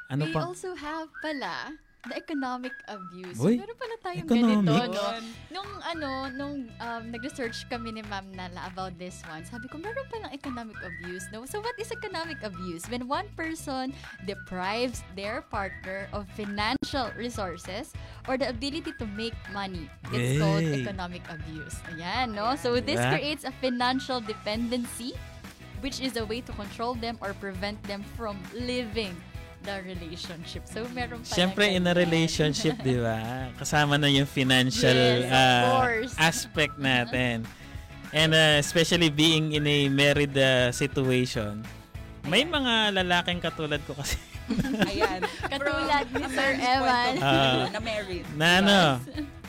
[0.08, 0.48] ano We pa?
[0.48, 1.76] also have pala
[2.08, 3.40] the economic abuse.
[3.40, 4.68] Uy, Meron pala tayong economic?
[4.68, 5.04] ganito, no?
[5.50, 10.04] Nung ano, nung um, nag-research kami ni Ma'am Nala about this one, sabi ko, meron
[10.12, 11.48] palang economic abuse, no?
[11.48, 12.84] So what is economic abuse?
[12.92, 13.96] When one person
[14.28, 17.92] deprives their partner of financial resources
[18.28, 20.84] or the ability to make money, it's called Hey.
[20.84, 21.80] economic abuse.
[21.92, 22.52] Ayan, no?
[22.56, 23.16] So this Diba?
[23.16, 25.16] creates a financial dependency
[25.80, 29.12] which is a way to control them or prevent them from living
[29.64, 30.68] the relationship.
[30.68, 33.48] So, meron pala Siyempre, in a relationship, di ba?
[33.56, 36.12] Kasama na yung financial Yes, ah, course.
[36.20, 37.48] aspect natin.
[38.14, 41.64] And uh, especially being in a married uh, situation,
[42.28, 44.20] may mga lalaking katulad ko kasi
[44.92, 45.24] Ayan.
[45.48, 47.12] Katulad ni Sir Evan.
[47.24, 47.64] Ah.
[47.72, 48.24] na married.
[48.36, 48.78] Na ano,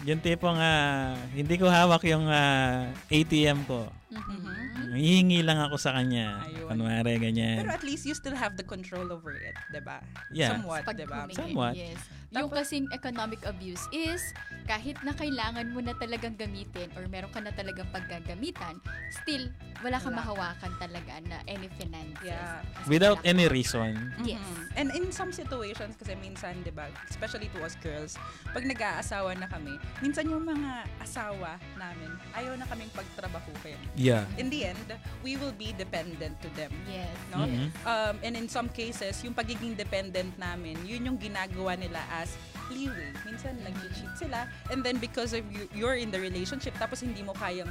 [0.08, 3.91] yung tipong ah, hindi ko hawak yung ah, ATM ko.
[4.15, 4.95] Mhm.
[4.95, 6.39] Hihingi lang ako sa kanya.
[6.47, 6.71] Ayun.
[6.71, 7.60] Kunwari, ganyan.
[7.60, 9.99] Pero at least you still have the control over it, 'di ba?
[10.32, 10.56] Yeah.
[10.56, 10.93] Somewhat, ba?
[11.28, 11.73] humingi, Somewhat.
[11.75, 11.99] Yes.
[12.36, 14.19] Yung Tapos- kasing economic abuse is
[14.67, 18.82] kahit na kailangan mo na talagang gamitin or meron ka na talagang paggagamitan,
[19.23, 19.47] still
[19.80, 22.25] wala kang mahawakan talaga na any finances.
[22.28, 22.60] Yeah.
[22.82, 24.12] Kasi Without any reason.
[24.25, 24.41] Yes.
[24.41, 24.63] Mhm.
[24.75, 28.19] And in some situations, kasi minsan, di ba, especially to us girls,
[28.51, 33.80] pag nag-aasawa na kami, minsan yung mga asawa namin, ayaw na kaming pagtrabahuhin.
[33.95, 34.05] Yeah.
[34.38, 34.88] In the end,
[35.26, 36.70] we will be dependent to them.
[36.86, 37.10] Yes.
[37.34, 37.44] No?
[37.50, 37.74] Mhm.
[37.84, 42.38] Um, and in some cases, yung pagiging dependent namin, yun yung ginagawa nila as
[42.70, 43.10] leeway.
[43.26, 44.46] Minsan, nag-cheat sila.
[44.70, 47.70] And then, because of you, you're in the relationship, tapos hindi mo kayang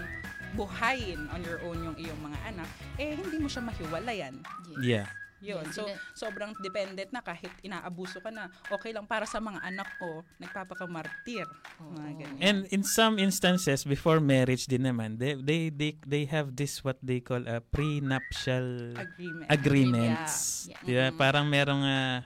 [0.55, 2.69] buhayin on your own yung iyong mga anak,
[2.99, 4.39] eh, hindi mo siya mahiwalayan.
[4.79, 5.11] Yeah.
[5.45, 5.65] Yun.
[5.71, 5.85] So,
[6.17, 11.45] sobrang dependent na kahit inaabuso ka na, okay lang para sa mga anak ko, nagpapakamartir.
[11.79, 12.41] Mga ganyan.
[12.41, 16.97] And in some instances before marriage din naman, they they they, they have this what
[17.05, 19.49] they call a prenuptial Agreement.
[19.53, 20.35] agreements.
[20.65, 20.81] Yeah.
[20.81, 21.07] Di ba?
[21.13, 21.19] Mhm.
[21.21, 22.25] Parang merong ah,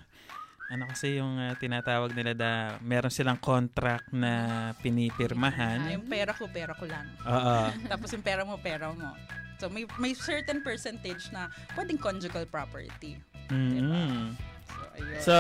[0.69, 2.53] ano kasi yung ah, tinatawag nila da
[2.85, 4.33] meron silang contract na
[4.69, 5.89] Ah, pinipirmahan.
[5.89, 7.09] yung pera ko, pera ko lang.
[7.25, 7.57] Oo.
[7.93, 9.17] Tapos yung pera mo, pera mo.
[9.59, 13.19] So, may, may certain percentage na pwedeng conjugal property.
[13.51, 14.37] Mm.
[14.69, 15.19] So, ayun.
[15.25, 15.37] So,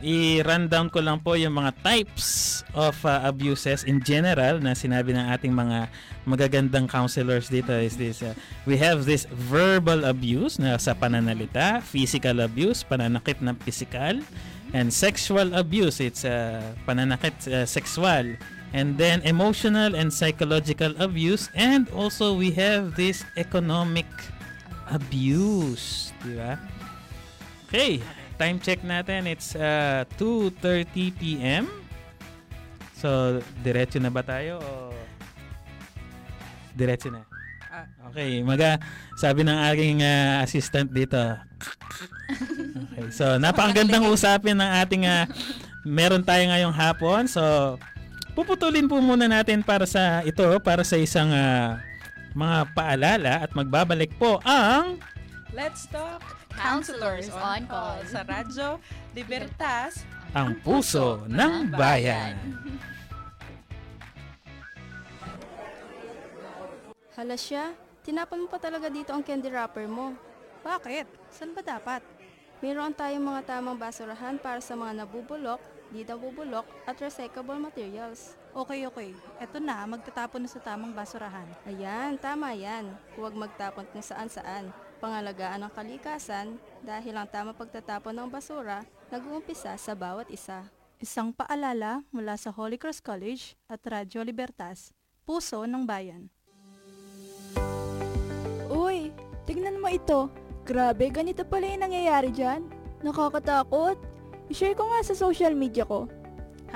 [0.00, 5.12] i-run down ko lang po yung mga types of uh, abuses in general na sinabi
[5.12, 5.92] ng ating mga
[6.24, 8.32] magagandang counselors dito is this uh,
[8.64, 14.20] we have this verbal abuse na sa pananalita, physical abuse, pananakit ng physical,
[14.72, 18.36] and sexual abuse, it's uh, pananakit uh, sexual.
[18.70, 24.06] And then emotional and psychological abuse and also we have this economic
[24.86, 26.54] abuse, di ba?
[27.66, 27.98] Okay,
[28.40, 29.28] time check natin.
[29.28, 31.68] It's uh, 2.30 p.m.
[32.96, 34.96] So, diretso na ba tayo o
[36.72, 37.28] diretso na?
[37.68, 37.84] Ah.
[38.10, 38.80] Okay, maga
[39.20, 41.20] sabi ng aking uh, assistant dito.
[42.90, 45.28] Okay, so napakagandang usapin ng ating uh,
[45.84, 47.28] meron tayo ngayong hapon.
[47.28, 47.76] So,
[48.32, 51.76] puputulin po muna natin para sa ito, para sa isang uh,
[52.32, 54.96] mga paalala at magbabalik po ang
[55.50, 58.04] Let's talk Counselors on call.
[58.04, 58.76] sa Radyo
[59.16, 60.04] Libertas.
[60.30, 62.38] ang puso ng bayan.
[67.18, 67.74] Hala siya,
[68.06, 70.14] tinapon mo pa talaga dito ang candy wrapper mo.
[70.62, 71.06] Bakit?
[71.34, 72.04] Saan ba dapat?
[72.60, 78.36] Mayroon tayong mga tamang basurahan para sa mga nabubulok, di nabubulok, at recyclable materials.
[78.52, 79.16] Okay, okay.
[79.40, 81.48] Eto na, magtatapon na sa tamang basurahan.
[81.64, 82.92] Ayan, tama yan.
[83.16, 84.68] Huwag magtapon kung saan-saan.
[85.00, 90.68] Pangalagaan ang kalikasan dahil ang tamang pagtatapon ng basura nag-uumpisa sa bawat isa.
[91.00, 94.92] Isang paalala mula sa Holy Cross College at Radyo Libertas,
[95.24, 96.28] Puso ng Bayan.
[98.68, 99.08] Uy,
[99.48, 100.28] tignan mo ito.
[100.68, 102.68] Grabe, ganito pala yung nangyayari dyan.
[103.00, 103.96] Nakakatakot.
[104.52, 106.12] I-share ko nga sa social media ko.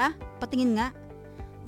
[0.00, 0.16] Ha?
[0.40, 0.96] Patingin nga.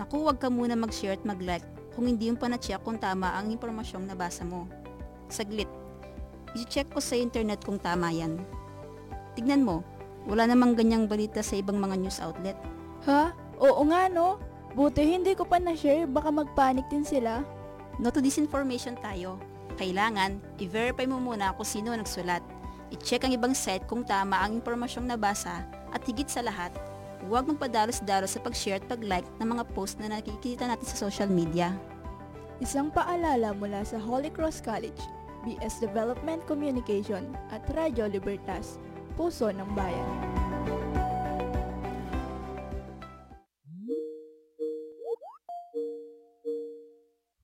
[0.01, 4.09] Naku, huwag ka muna mag-share at mag-like kung hindi yung panacheck kung tama ang impormasyong
[4.09, 4.65] nabasa mo.
[5.29, 5.86] Saglit.
[6.57, 8.41] I-check ko sa internet kung tama yan.
[9.37, 9.85] Tignan mo,
[10.25, 12.57] wala namang ganyang balita sa ibang mga news outlet.
[13.05, 13.37] Ha?
[13.61, 14.41] Oo nga no.
[14.73, 17.45] Buti hindi ko pa na-share, baka mag-panic din sila.
[18.01, 19.37] No to disinformation tayo.
[19.77, 22.41] Kailangan, i-verify mo muna kung sino nagsulat.
[22.89, 26.73] I-check ang ibang site kung tama ang impormasyong nabasa at higit sa lahat,
[27.29, 31.73] huwag magpadalos-dalos sa pag-share at pag-like ng mga post na nakikita natin sa social media.
[32.61, 35.01] Isang paalala mula sa Holy Cross College,
[35.47, 37.23] BS Development Communication
[37.55, 38.83] at Radyo Libertas,
[39.15, 40.11] Puso ng Bayan.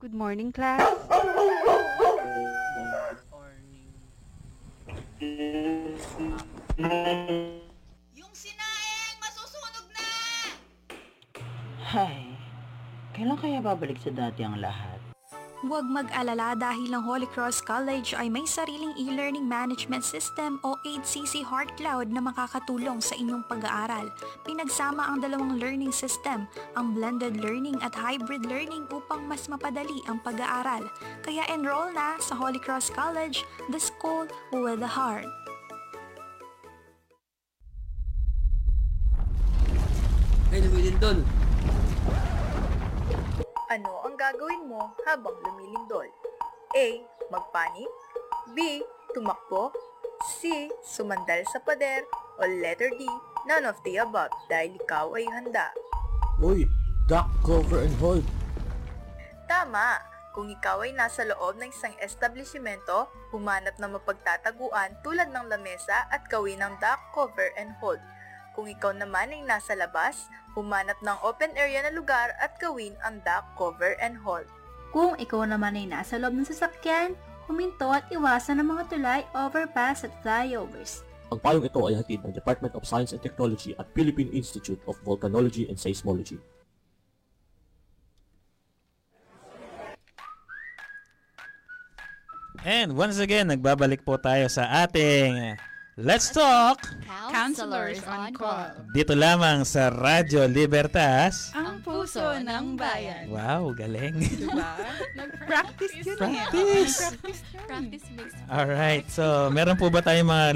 [0.02, 0.82] Good morning, class.
[8.18, 10.06] Yung sinaing, masusunog na!
[11.86, 12.34] Hay,
[13.14, 15.11] kailan kaya babalik sa dati ang lahat?
[15.62, 21.46] Huwag mag-alala dahil ang Holy Cross College ay may sariling e-learning management system o 8CC
[21.46, 24.10] Heart Cloud na makakatulong sa inyong pag-aaral.
[24.42, 30.18] Pinagsama ang dalawang learning system, ang blended learning at hybrid learning upang mas mapadali ang
[30.26, 30.82] pag-aaral.
[31.22, 35.30] Kaya enroll na sa Holy Cross College, the school with the heart.
[40.50, 41.22] Ay, lumilindol.
[43.72, 46.04] Ano ang gagawin mo habang lumilindol?
[46.76, 46.88] A.
[47.32, 47.88] Magpanik
[48.52, 48.84] B.
[49.16, 49.72] Tumakbo
[50.36, 50.68] C.
[50.84, 52.04] Sumandal sa pader
[52.36, 53.08] O letter D,
[53.48, 55.72] none of the above dahil ikaw ay handa.
[56.36, 56.68] Uy,
[57.08, 58.20] duck cover and hold.
[59.48, 60.04] Tama!
[60.36, 66.28] Kung ikaw ay nasa loob ng isang establishmento, humanap ng mapagtataguan tulad ng lamesa at
[66.28, 68.04] gawin ng duck cover and hold.
[68.52, 73.20] Kung ikaw naman ay nasa labas, humanap ng open area na lugar at gawin ang
[73.24, 74.48] duck cover and hold.
[74.92, 77.16] Kung ikaw naman ay nasa loob ng sasakyan,
[77.48, 81.00] huminto at iwasan ang mga tulay, overpass at flyovers.
[81.32, 85.00] Ang payong ito ay hatid ng Department of Science and Technology at Philippine Institute of
[85.00, 86.36] Volcanology and Seismology.
[92.62, 95.56] And once again, nagbabalik po tayo sa ating
[96.00, 96.88] Let's Talk
[97.28, 98.72] Counselors on Call.
[98.96, 101.52] dito lamang sa Radyo Libertas.
[101.52, 103.28] Ang puso ng bayan.
[103.28, 104.16] Wow, galing.
[104.16, 104.72] Diba?
[105.48, 106.96] Practice yun Practice.
[106.96, 107.12] eh.
[107.12, 107.64] Practice yun.
[107.68, 110.48] Practice makes Alright, so meron po ba tayong mga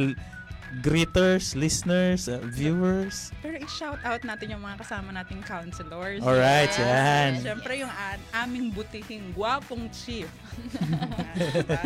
[0.83, 3.31] greeters, listeners, uh, viewers?
[3.40, 6.20] Pero i-shout out natin yung mga kasama nating counselors.
[6.22, 7.40] Alright, yan.
[7.40, 7.92] Siyempre yung
[8.35, 10.29] aming butihing gwapong chief.
[11.37, 11.81] diba?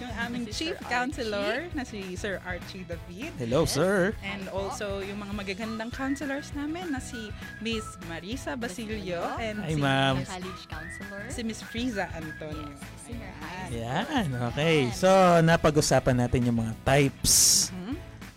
[0.00, 3.32] Yung aming chief counselor na si Sir Archie David.
[3.38, 4.12] Hello, sir.
[4.24, 9.80] And also yung mga magagandang counselors namin na si Miss Marisa Basilio and Hi, si
[9.80, 10.14] ma'am.
[10.20, 11.22] Miss- college counselor.
[11.28, 12.72] si Miss Friza Antonio.
[13.06, 13.70] High.
[13.70, 14.90] Yan, okay.
[14.90, 15.06] So,
[15.38, 17.70] napag-usapan natin yung mga types.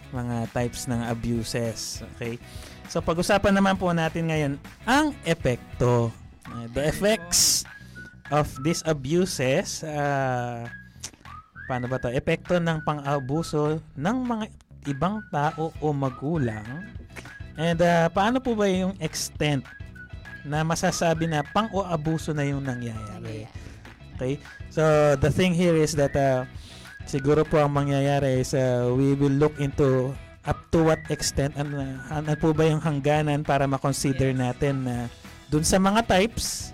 [0.10, 2.02] Mga types ng abuses.
[2.16, 2.42] Okay?
[2.90, 4.54] So, pag-usapan naman po natin ngayon
[4.86, 6.10] ang epekto.
[6.50, 7.62] Uh, the effects
[8.34, 9.86] of these abuses.
[9.86, 10.66] Uh,
[11.70, 12.10] paano ba to?
[12.10, 14.46] Epekto ng pang-abuso ng mga
[14.90, 16.66] ibang tao o magulang.
[17.60, 19.68] And uh, paano po ba yung extent
[20.48, 23.46] na masasabi na pang o abuso na yung nangyayari?
[24.18, 24.42] Okay?
[24.74, 26.50] So, the thing here is that uh,
[27.10, 30.14] siguro po ang mangyayari is uh, we will look into
[30.46, 35.10] up to what extent ano, ano po ba yung hangganan para makonsider natin na
[35.48, 36.70] dun sa mga types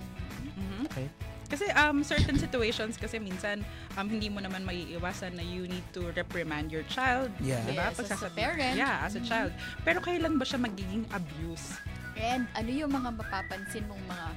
[0.52, 0.88] Mhm.
[0.88, 1.08] Okay.
[1.46, 3.62] Kasi um certain situations kasi minsan
[3.94, 7.62] um hindi mo naman maiiwasan na you need to reprimand your child, Yeah.
[7.62, 7.90] 'di ba?
[7.90, 8.76] Yes, as a Pagsasabi- parent.
[8.76, 9.28] Yeah, as a Mhm.
[9.28, 9.52] child.
[9.82, 11.80] Pero kailan ba siya magiging abuse?
[12.16, 14.28] And ano yung mga mapapansin mong mga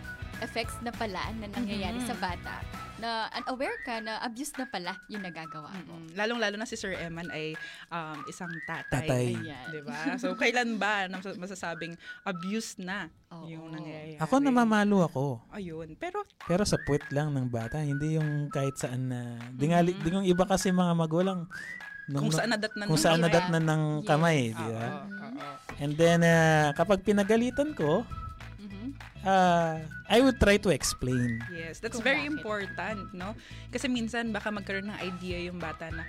[0.40, 2.06] effects na pala na nangyayari Mhm.
[2.06, 2.62] sa bata
[2.98, 5.98] na unaware ka na abuse na pala yung nagagawa mo.
[6.12, 7.54] Lalong-lalo na si Sir Eman ay
[7.88, 9.06] um, isang tatay.
[9.06, 9.26] Tatay.
[9.70, 10.18] 'Di ba?
[10.18, 11.94] So kailan ba na masasabing
[12.26, 13.06] abuse na
[13.46, 14.18] yung nangyayari?
[14.18, 15.94] ako namamalo ako Ayun.
[15.94, 19.20] Pero pero sa puwet lang ng bata hindi yung kahit saan na
[19.54, 21.46] di nga di yung iba kasi mga magulang
[22.08, 24.06] Kung saan nadatnan kung ng saan nadatnan ng Yes.
[24.08, 25.52] kamay di ba Oo, oo.
[25.76, 28.00] and then uh, kapag pinagalitan ko
[29.28, 29.76] uh,
[30.08, 32.34] I would try to explain Yes, that's Kung very bakit.
[32.40, 33.36] important, no?
[33.68, 36.08] Kasi minsan baka magkaroon ng idea yung bata na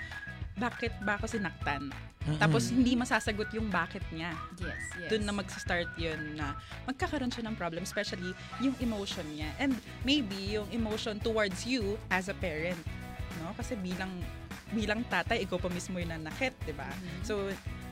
[0.60, 1.91] bakit ba ako sinaktan?
[2.27, 2.36] Mm-mm.
[2.36, 4.36] Tapos hindi masasagot yung bakit niya.
[4.60, 5.08] Yes, yes.
[5.08, 9.47] Doon na magsa-start yun na magkakaroon siya ng problem, especially yung emotion niya.
[9.55, 9.71] And
[10.03, 12.79] maybe yung emotion towards you as a parent,
[13.39, 13.55] no?
[13.55, 14.12] Kasi bilang
[14.69, 16.86] bilang tatay, ikaw pa mismo yung nanakit, di ba?
[17.25, 17.49] So,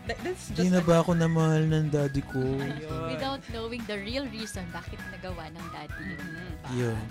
[0.08, 2.40] that, that's just Di na a- ba ako namahal ng daddy ko?
[2.40, 3.08] Ayun.
[3.14, 6.20] Without knowing the real reason bakit nagawa ng daddy yun.
[6.20, 6.48] Mm-hmm.
[6.48, 6.70] diba?
[6.74, 7.02] Yun.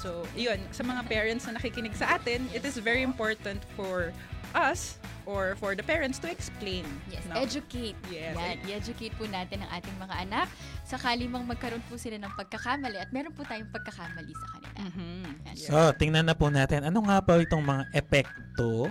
[0.00, 4.10] So, yun, sa mga parents na nakikinig sa atin, it is very important for
[4.56, 6.82] us or for the parents to explain.
[7.06, 7.38] Yes, no?
[7.38, 7.94] educate.
[8.10, 8.34] Yes.
[8.34, 10.48] Yan, i-educate po natin ang ating mga anak
[10.82, 14.78] sakali mang magkaroon po sila ng pagkakamali at meron po tayong pagkakamali sa kanila.
[14.82, 15.22] Mm-hmm.
[15.46, 15.54] Yan.
[15.56, 16.82] So, tingnan na po natin.
[16.82, 18.90] Ano nga ba itong mga epekto?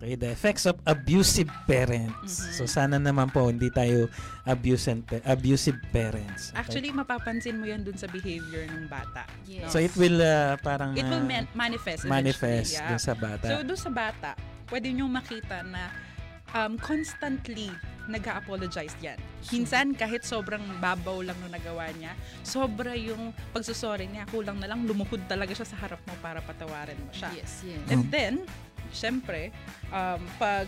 [0.00, 2.56] Okay, the effects of abusive parents.
[2.56, 4.08] So, sana naman po hindi tayo
[4.44, 6.52] abusive, abusive parents.
[6.52, 6.60] Okay?
[6.60, 9.28] Actually, mapapansin mo yan dun sa behavior ng bata.
[9.44, 9.72] Yes.
[9.72, 12.92] so, it will uh, parang It will uh, man- manifest manifest yeah.
[12.92, 13.46] dun sa bata.
[13.46, 14.30] So, doon sa bata,
[14.70, 15.92] pwede nyo makita na
[16.54, 17.72] um, constantly
[18.06, 19.18] nag-apologize yan.
[19.50, 22.14] Minsan, kahit sobrang babaw lang nung nagawa niya,
[22.46, 26.98] sobra yung pagsusorry niya, kulang na lang, lumuhod talaga siya sa harap mo para patawarin
[27.02, 27.34] mo siya.
[27.34, 27.82] Yes, yes.
[27.90, 28.46] And then,
[28.90, 29.50] syempre,
[29.90, 30.66] um, pag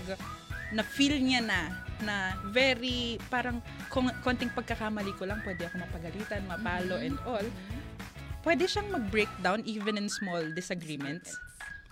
[0.72, 1.60] na-feel niya na
[1.98, 3.58] na very parang
[3.90, 7.44] kung, konting pagkakamali ko lang pwede ako mapagalitan, mapalo and all.
[8.46, 11.34] Pwede siyang mag-breakdown even in small disagreements.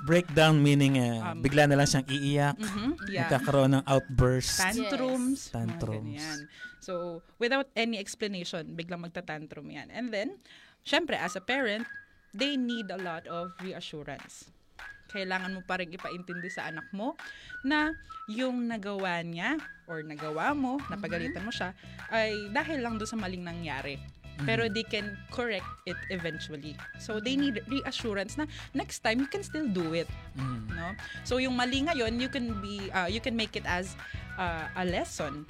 [0.06, 2.56] Breakdown meaning uh, Um, bigla na lang siyang iiyak.
[2.60, 3.26] Mhm, yeah.
[3.26, 4.60] Magkakaroon ng outburst.
[4.60, 5.50] Tantrums.
[5.50, 6.06] mga Tantrums.
[6.20, 6.38] ganyan.
[6.78, 9.90] So, without any explanation, biglang magta-tantrum yan.
[9.90, 10.38] And then,
[10.86, 11.88] syempre, as a parent,
[12.30, 14.52] they need a lot of reassurance.
[15.06, 17.14] Kailangan mo pa rin ipaintindi sa anak mo
[17.62, 17.94] na
[18.26, 21.70] yung nagawa niya or nagawa mo, napagalitan mo siya,
[22.10, 24.02] ay dahil lang doon sa maling nangyari.
[24.44, 26.76] Pero they can correct it eventually.
[27.00, 28.44] So they need reassurance na
[28.76, 30.10] next time you can still do it.
[30.36, 30.68] Mm.
[30.76, 30.92] No?
[31.24, 33.96] So yung mali ngayon, you can be uh, you can make it as
[34.36, 35.48] uh, a lesson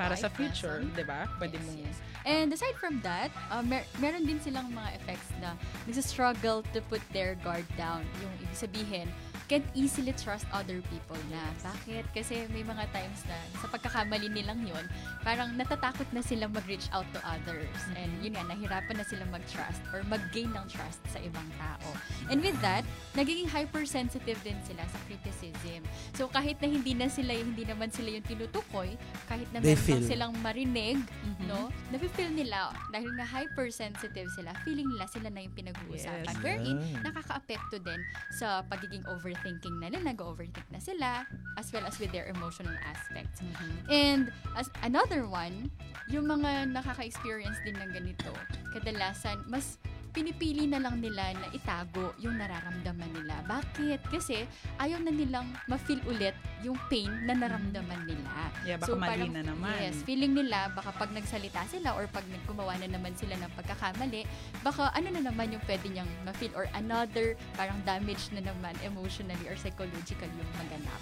[0.00, 0.96] para sa Life future, lesson.
[0.96, 1.28] 'di ba?
[1.36, 1.84] Pwede mong
[2.22, 5.58] And aside from that, uh, mer- meron din silang mga effects na
[5.90, 8.06] nagsa-struggle to put their guard down.
[8.22, 9.10] Yung ibig sabihin,
[9.52, 11.44] can't easily trust other people na.
[11.60, 12.08] Bakit?
[12.16, 14.80] Kasi may mga times na sa pagkakamali nilang yun,
[15.20, 17.76] parang natatakot na sila mag-reach out to others.
[17.92, 21.84] And yun nga, nahirapan na sila mag-trust or mag-gain ng trust sa ibang tao.
[22.32, 25.84] And with that, nagiging hypersensitive din sila sa criticism.
[26.16, 28.96] So kahit na hindi na sila, hindi naman sila yung tinutukoy,
[29.28, 30.96] kahit na meron silang marinig,
[31.44, 31.68] no?
[31.92, 36.24] Nafe-feel nila, dahil nga hypersensitive sila, feeling nila sila na yung pinag-uusapan.
[36.24, 36.40] Yes.
[36.40, 37.04] Wherein, Yeah.
[37.04, 38.00] nakaka-apekto din
[38.32, 41.26] sa pagiging overthinking nila, nag-overthink na sila,
[41.58, 43.42] as well as with their emotional aspects.
[43.90, 45.70] And as another one,
[46.08, 48.32] yung mga nakaka-experience din ng ganito,
[48.72, 49.78] kadalasan, mas
[50.12, 53.40] pinipili na lang nila na itago yung nararamdaman nila.
[53.48, 54.12] Bakit?
[54.12, 54.44] Kasi
[54.76, 58.30] ayaw na nilang ma-feel ulit yung pain na naramdaman nila.
[58.68, 59.72] Yeah, baka mali na naman.
[59.80, 64.28] Yes, feeling nila baka pag nagsalita sila or pag gumawa na naman sila ng pagkakamali,
[64.60, 69.48] baka ano na naman yung pwede niyang ma-feel or another parang damage na naman emotionally
[69.48, 71.00] or psychologically yung maganap.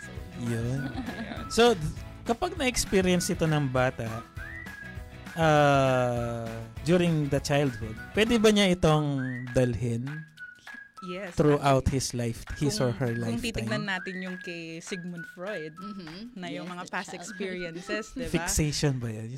[0.00, 0.10] So,
[0.48, 0.80] Yun.
[1.54, 4.24] So, th- kapag na-experience ito ng bata,
[5.36, 6.46] uh,
[6.84, 9.06] during the childhood, pwede ba niya itong
[9.54, 10.04] dalhin
[11.04, 11.36] Yes.
[11.36, 15.72] throughout his life, his or her Kung titignan natin yung kay Sigmund Freud,
[16.32, 17.18] na yung Yes, mga past child.
[17.20, 18.32] experiences, di ba?
[18.32, 19.28] Fixation ba yan?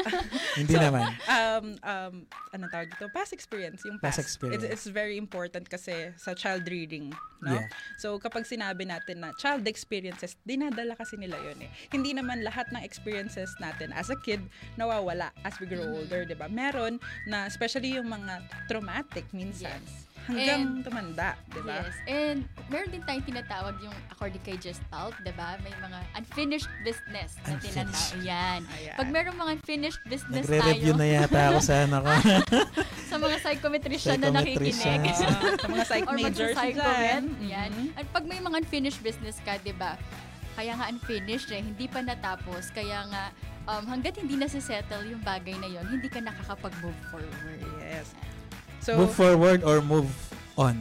[0.60, 1.10] Hindi naman.
[1.26, 2.14] Um, um,
[2.52, 3.10] ano tawag dito?
[3.10, 3.82] Past experience.
[3.82, 4.22] Yung Past past.
[4.22, 4.62] experience.
[4.62, 7.10] It's, it's very important kasi sa child reading.
[7.38, 7.54] No?
[7.54, 7.70] Yeah.
[7.96, 11.70] So, kapag sinabi natin na child experiences, dinadala kasi nila yun eh.
[11.88, 14.42] Hindi naman lahat ng experiences natin as a kid
[14.74, 15.94] nawawala as we grow Mm-hmm.
[16.04, 16.50] older, di ba?
[16.50, 19.78] Meron na, especially yung mga traumatic minsan.
[20.28, 21.80] Hanggang And- tumanda, di ba?
[21.80, 21.96] Yes.
[22.04, 25.56] And meron din tayong tinatawag yung according kay Gestalt, 'di ba?
[25.64, 28.20] May mga unfinished business na tinatawag.
[28.20, 28.60] Yan.
[28.68, 28.96] Ayan.
[29.00, 32.12] Pag merong mga unfinished business Nagre-review tayo na yata ako sa ano ko.
[33.10, 34.76] sa mga psychometrician na nakikinig.
[34.76, 37.22] Sa mga psych Or majors dyan.
[37.48, 37.70] Yan.
[37.72, 37.96] Mhm.
[37.96, 39.96] At pag may mga unfinished business ka, 'di ba?
[40.58, 42.68] Kaya nga unfinished eh, hindi pa natapos.
[42.74, 43.32] Kaya nga
[43.64, 47.60] um, hanggat hindi na settle yung bagay na yon, hindi ka nakakapag-move forward.
[47.78, 48.12] Yes.
[48.88, 50.08] So, move forward or move
[50.56, 50.80] on?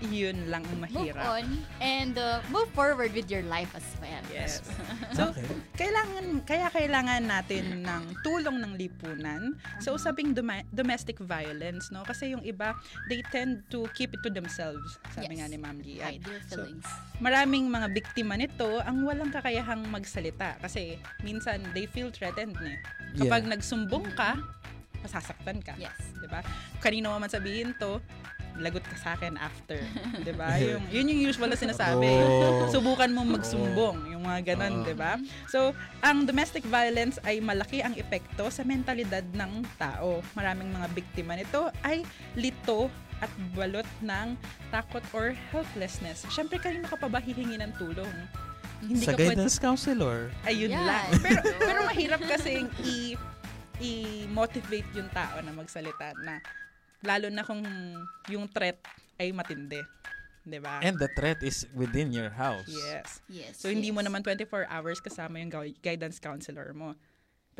[0.00, 1.28] yun lang ang Move mahirap.
[1.36, 1.44] on
[1.76, 4.24] and uh, move forward with your life as well.
[4.32, 4.64] Yes.
[5.12, 5.44] So, Okay.
[5.76, 12.00] kailangan kaya kailangan natin ng tulong ng lipunan sa usaping doma- domestic violence, no?
[12.00, 12.72] Kasi yung iba,
[13.12, 14.80] they tend to keep it to themselves,
[15.12, 15.36] sabi Yes.
[15.36, 16.00] nga ni Ma'am Gian.
[16.08, 16.88] Hide their So, feelings.
[17.20, 22.80] maraming mga biktima nito ang walang kakayahang magsalita kasi minsan they feel threatened eh.
[23.18, 23.52] Kapag Yeah.
[23.52, 24.40] nagsumbong ka,
[25.00, 25.74] masasaktan ka.
[25.76, 25.96] Yes.
[26.14, 26.40] 'Di ba?
[26.78, 28.00] Kanino man sabihin to,
[28.56, 29.78] lagot ka sa akin after,
[30.24, 30.56] 'di ba?
[30.56, 32.08] Yung yun yung usual na sinasabi.
[32.20, 32.68] Oh.
[32.68, 34.84] Subukan mo magsumbong, yung mga ganun, Oo.
[34.84, 35.16] 'di ba?
[35.46, 40.20] So, ang domestic violence ay malaki ang epekto sa mentalidad ng tao.
[40.32, 42.88] Maraming mga biktima nito ay lito
[43.20, 44.32] at balot ng
[44.72, 46.24] takot or helplessness.
[46.28, 48.08] Siyempre, kanino ka pa ba hihingi ng tulong?
[48.80, 50.32] Hindi sa ka pwede- guidance counselor.
[50.42, 50.88] Ayun Yan.
[50.88, 51.08] lang.
[51.20, 53.12] Pero, pero mahirap kasi i,
[53.80, 56.38] i-motivate yung tao na magsalita na
[57.00, 57.64] lalo na kung
[58.28, 58.80] yung threat
[59.16, 59.80] ay matindi.
[60.44, 60.80] 'Di ba?
[60.80, 62.68] And the threat is within your house.
[62.68, 63.20] Yes.
[63.28, 63.60] Yes.
[63.60, 64.08] So, hindi mo yes.
[64.08, 66.96] naman 24 hours kasama yung gui- guidance counselor mo.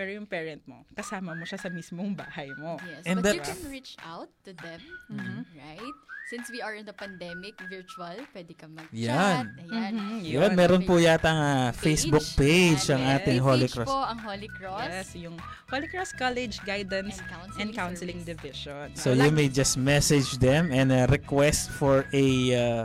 [0.01, 2.81] Pero yung parent mo, kasama mo siya sa mismong bahay mo.
[2.81, 4.81] Yes, And but you can reach out to them,
[5.13, 5.45] Mhm.
[5.53, 5.97] right?
[6.27, 8.97] Since we are in the pandemic, virtual, pwede ka mag-chat.
[8.97, 9.45] Yan.
[9.61, 9.93] Ayan.
[9.93, 13.19] Mhm, Yun, meron po yata nga Facebook page ang Yan.
[13.19, 13.89] ating Holy page Cross.
[13.91, 14.89] po ang Holy Cross.
[14.89, 15.37] Yes, yung
[15.69, 18.31] Holy Cross College Guidance And Counseling and Counseling Service.
[18.57, 18.87] Division.
[18.97, 22.83] So you Lagi- may just message them and uh, request for a uh,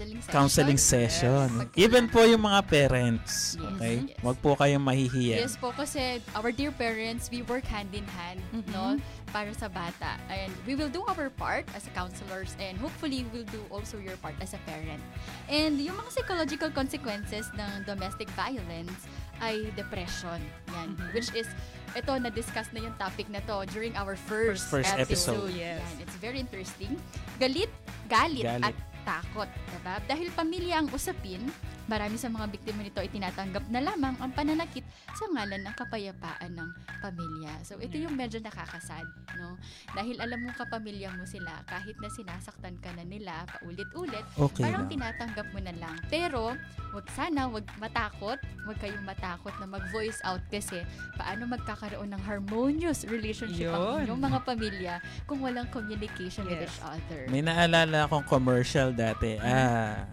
[0.00, 0.32] Counseling session.
[0.32, 1.48] counseling session.
[1.60, 1.76] Yes.
[1.76, 3.32] Even po yung mga parents.
[3.52, 3.96] Yes, Okay?
[4.08, 4.16] yes.
[4.24, 5.36] Wag po kayong mahihiya.
[5.44, 8.64] Yes po, kasi our dear parents, we work hand in hand, Mhm.
[8.72, 8.96] no?
[9.28, 10.16] Para sa bata.
[10.26, 14.34] And we will do our part as counselors and hopefully we'll do also your part
[14.40, 15.04] as a parent.
[15.46, 19.04] And yung mga psychological consequences ng domestic violence
[19.38, 20.40] ay depression.
[20.72, 20.96] Yan.
[20.96, 21.12] Mhm.
[21.12, 21.46] Which is,
[21.92, 25.52] ito, na-discuss na yung topic na to during our first, First episode.
[25.52, 25.80] Yes.
[25.84, 26.02] Yan.
[26.02, 26.96] It's very interesting.
[27.36, 27.70] Galit,
[28.08, 28.64] galit, Galit.
[28.64, 29.48] at takot.
[29.48, 29.98] Diba?
[30.04, 31.44] Dahil pamilya ang usapin,
[31.90, 36.54] Marami sa mga biktima nito ay tinatanggap na lamang ang pananakit sa ngalan ng kapayapaan
[36.54, 36.70] ng
[37.02, 37.50] pamilya.
[37.66, 39.02] So ito yung medyo nakakasad,
[39.34, 39.58] no?
[39.90, 44.86] Dahil alam mo kapamilya mo sila, kahit na sinasaktan ka na nila paulit-ulit, Okay parang
[44.86, 44.94] lang.
[44.94, 45.98] tinatanggap mo na lang.
[46.06, 46.54] Pero,
[46.94, 50.86] wag sana, wag matakot, wag kayong matakot na mag-voice out kasi
[51.18, 53.98] paano magkakaroon ng harmonious relationship ang Yun.
[54.06, 54.94] inyong mga pamilya
[55.26, 57.26] kung walang communication with each other.
[57.26, 59.42] May naalala akong commercial dati.
[59.42, 60.06] Ah,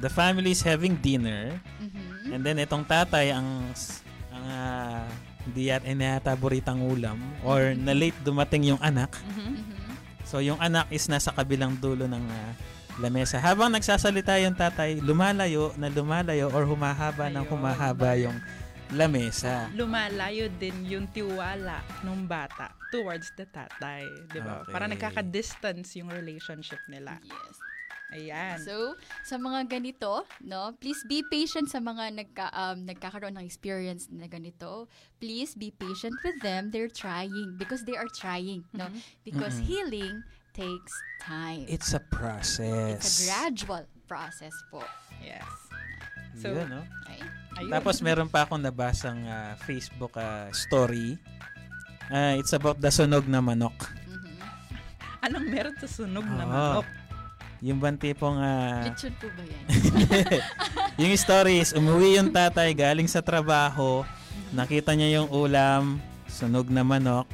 [0.00, 1.58] the family's having dinner.
[1.80, 2.32] Mhm.
[2.32, 3.48] And then itong tatay ang
[4.32, 5.04] ang ah,
[5.42, 9.12] hindi yat inata buritang ulam or na late dumating yung anak.
[10.22, 12.50] So yung anak is nasa kabilang dulo ng ah,
[13.00, 13.36] lamesa.
[13.40, 18.36] Habang nagsasalita yung tatay, lumalayo na lumalayo or humahaba ng humahaba yung
[18.92, 19.72] lamesa.
[19.72, 24.04] Lumalayo din yung tiwala ng bata towards the tatay.
[24.28, 24.62] Di ba?
[24.62, 24.72] Okay.
[24.72, 27.16] Para nagkaka-distance yung relationship nila.
[27.24, 27.71] Yes.
[28.12, 28.60] Ayan.
[28.60, 28.94] So,
[29.24, 34.28] sa mga ganito, no, please be patient sa mga nagka, um, nagkakaroon ng experience na
[34.28, 34.86] ganito.
[35.16, 36.68] Please be patient with them.
[36.68, 38.92] They're trying because they are trying, no?
[39.24, 39.64] Because Mhm.
[39.64, 40.16] healing
[40.52, 40.92] takes
[41.24, 41.64] time.
[41.64, 43.00] It's a process.
[43.00, 44.84] It's a gradual process po.
[45.24, 45.48] Yes.
[46.36, 46.84] So, Yun, no?
[47.08, 47.72] Ayun.
[47.72, 51.16] Tapos meron pa akong nabasang ah, Facebook ah, story.
[52.12, 53.76] Ah, it's about the sunog na manok.
[55.22, 56.50] Anong meron sa sunog na Oo.
[56.50, 56.86] manok?
[57.62, 59.64] Yung bang tipong ah, Lechon po ba yan?
[61.06, 64.02] yung story is umuwi yung tatay galing sa trabaho,
[64.50, 67.30] nakita niya yung ulam, sunog na manok.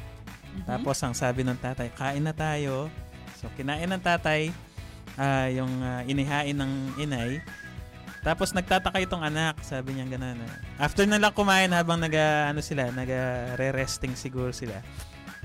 [0.69, 2.93] Tapos ang sabi ng tatay, kain na tayo.
[3.41, 4.53] So kinain ng tatay
[5.17, 7.41] ah, yung ah, inihain ng inay.
[8.21, 10.45] Tapos nagtataka itong anak, sabi niya gano'n.
[10.45, 14.77] ah, After na lang kumain habang naga ano sila, naga re-resting siguro sila.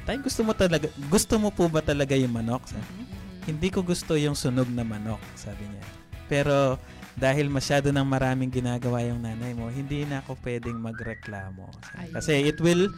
[0.04, 2.68] Tay, gusto mo talaga gusto mo po ba talaga yung manok?
[2.68, 3.23] Sabi.
[3.44, 5.84] Hindi ko gusto yung sunog na manok, sabi niya.
[6.28, 6.80] Pero
[7.14, 11.70] dahil masyado ng maraming ginagawa yung nanay mo, hindi na ako pwedeng magreklamo.
[12.10, 12.90] Kasi it will,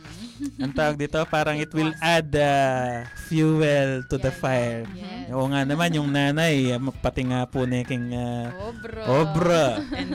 [0.56, 4.88] ang tawag dito, parang it will add uh, fuel to the fire.
[5.28, 9.02] Oo nga naman, yung nanay, uh, pati nga po neking uh, Obra.
[9.04, 9.66] obra.
[9.92, 10.10] And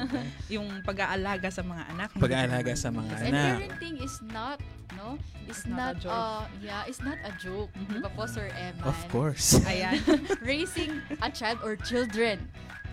[0.50, 2.10] yung pag-aalaga sa mga anak.
[2.18, 3.56] Pag-aalaga sa mga And anak.
[3.62, 4.58] parenting is not,
[4.98, 5.22] no?
[5.46, 6.16] It's, not not, a joke.
[6.16, 7.70] uh, yeah, it's not a joke.
[7.92, 8.82] Di ba po, Sir Eman?
[8.88, 9.62] Of course.
[9.68, 10.00] Ayan.
[10.48, 12.40] Raising a child or children.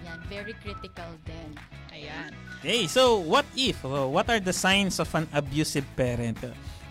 [0.09, 1.51] Yan, very critical din.
[1.93, 2.33] Ayan.
[2.59, 3.77] Okay, so what if?
[3.85, 6.41] uh, what are the signs of an abusive parent?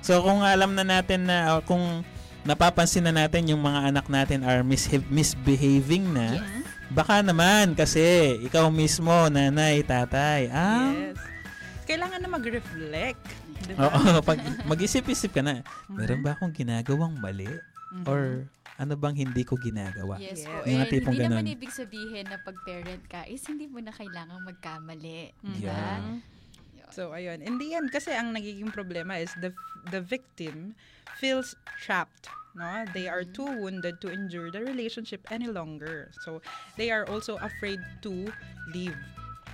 [0.06, 2.06] So kung alam na natin na uh, kung
[2.46, 6.40] napapansin na natin yung mga anak natin are mishe- misbehaving na,
[6.94, 11.20] baka naman kasi ikaw mismo, nanay, tatay, ah, Yes.
[11.88, 13.24] Kailangan na mag-reflect.
[13.64, 13.88] Di ba?
[13.88, 17.48] Oo, pag mag-isip-isip ka na, meron ba akong ginagawang mali?
[18.04, 18.44] Or
[18.78, 20.22] ano bang hindi ko ginagawa?
[20.22, 20.62] Yes, po.
[20.66, 21.56] Yung mga And tipong hindi naman ganun.
[21.58, 25.34] ibig sabihin na pag-parent ka is hindi mo na kailangang magkamali.
[25.42, 25.62] Mhm.
[25.62, 26.22] Yeah.
[26.94, 27.44] So, ayun.
[27.44, 29.52] In the end, kasi ang nagiging problema is the
[29.92, 30.78] the victim
[31.20, 32.30] feels trapped.
[32.58, 32.86] No?
[32.94, 36.10] They are too wounded to endure the relationship any longer.
[36.26, 36.42] So,
[36.80, 38.34] they are also afraid to
[38.74, 38.98] leave.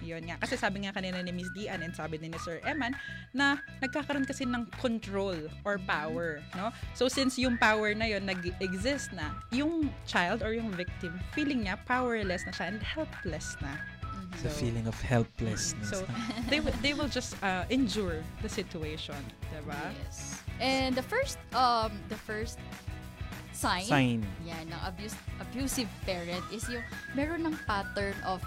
[0.03, 0.35] Yun nga.
[0.37, 2.91] Kasi sabi nga kanina ni Miss Dian and sabi din ni Sir Eman
[3.31, 6.43] na nagkakaroon kasi ng control or power.
[6.59, 6.69] No?
[6.93, 11.79] So, since yung power na yun nag-exist na, yung child or yung victim, feeling niya
[11.87, 13.79] powerless na siya and helpless na.
[14.41, 15.93] The feeling of helplessness.
[15.93, 16.09] So
[16.49, 19.21] they will they will just uh, endure the situation,
[19.53, 19.77] diba?
[20.01, 20.41] Yes.
[20.57, 22.57] And the first um the first
[23.53, 24.19] sign, Sign.
[24.41, 26.81] yan, ng abuse, abusive parent is yung
[27.13, 28.41] meron ng pattern of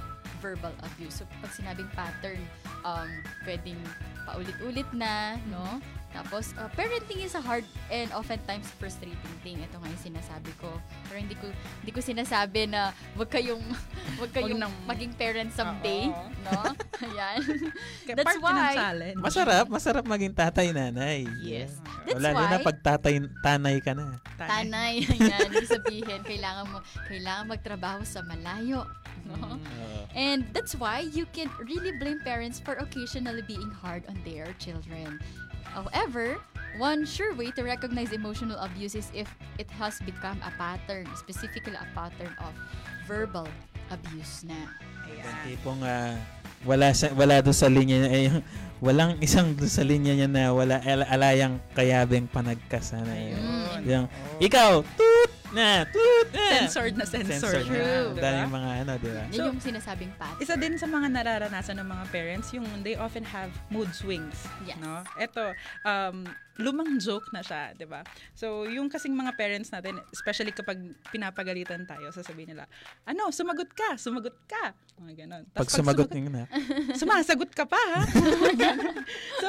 [0.47, 1.23] verbal abuse.
[1.23, 2.39] So, pag sinabing pattern,
[2.87, 3.11] um,
[3.43, 3.81] pwedeng
[4.23, 5.83] paulit-ulit na, no?
[6.17, 7.61] Tapos, uh, parenting is a hard
[7.93, 9.61] and oftentimes frustrating thing.
[9.61, 10.73] Ito nga yung sinasabi ko.
[11.13, 11.47] Pero hindi ko,
[11.85, 13.61] hindi ko sinasabi na wag kayong,
[14.23, 16.25] wag kayong nang- maging parent someday, Oo.
[16.49, 16.73] no?
[17.05, 17.39] Ayan.
[18.17, 19.21] That's part why, challenge.
[19.21, 21.29] Masarap, masarap maging tatay nanay.
[21.45, 21.77] Yes.
[22.09, 23.15] That's Lalo na why- pag tatay,
[23.45, 24.17] tanay ka na.
[24.41, 25.05] Tanay.
[25.21, 28.89] Ayan, ibig sabihin, kailangan mo, kailangan magtrabaho sa malayo.
[29.27, 29.59] No?
[30.15, 35.19] And that's why you can really blame parents for occasionally being hard on their children.
[35.73, 36.37] However,
[36.77, 41.75] one sure way to recognize emotional abuse is if it has become a pattern, specifically
[41.75, 42.53] a pattern of
[43.09, 43.49] verbal
[43.89, 44.57] abuse na.
[45.09, 46.19] Yung tipong ah,
[46.67, 48.45] wala sa, wala doon sa linya niya eh, yung-
[48.77, 53.41] walang isang doon sa linya niya na wala al- alayang kayabeng panagkasana yun.
[53.89, 54.05] Yung,
[54.37, 56.47] ikaw, toot na, toot na.
[56.63, 57.67] Censored na censored.
[57.67, 57.71] na.
[57.71, 58.07] True.
[58.15, 59.23] Ang daming mga ano, di ba?
[59.31, 60.43] Yan yung sinasabing pattern.
[60.43, 64.49] Isa din sa mga nararanasan ng mga parents yung they often have mood swings.
[64.81, 65.03] No?
[65.21, 66.27] Ito, um,
[66.57, 68.01] lumang joke na siya, 'di ba?
[68.33, 70.79] So, yung kasing mga parents natin, especially kapag
[71.13, 72.65] pinapagalitan tayo, sasabihin nila,
[73.05, 75.43] "Ano, sumagot ka, sumagot ka." Mga ganun.
[75.53, 76.45] Pag sumagot ng na.
[77.01, 78.03] sumasagot ka pa, ha?
[79.43, 79.49] so,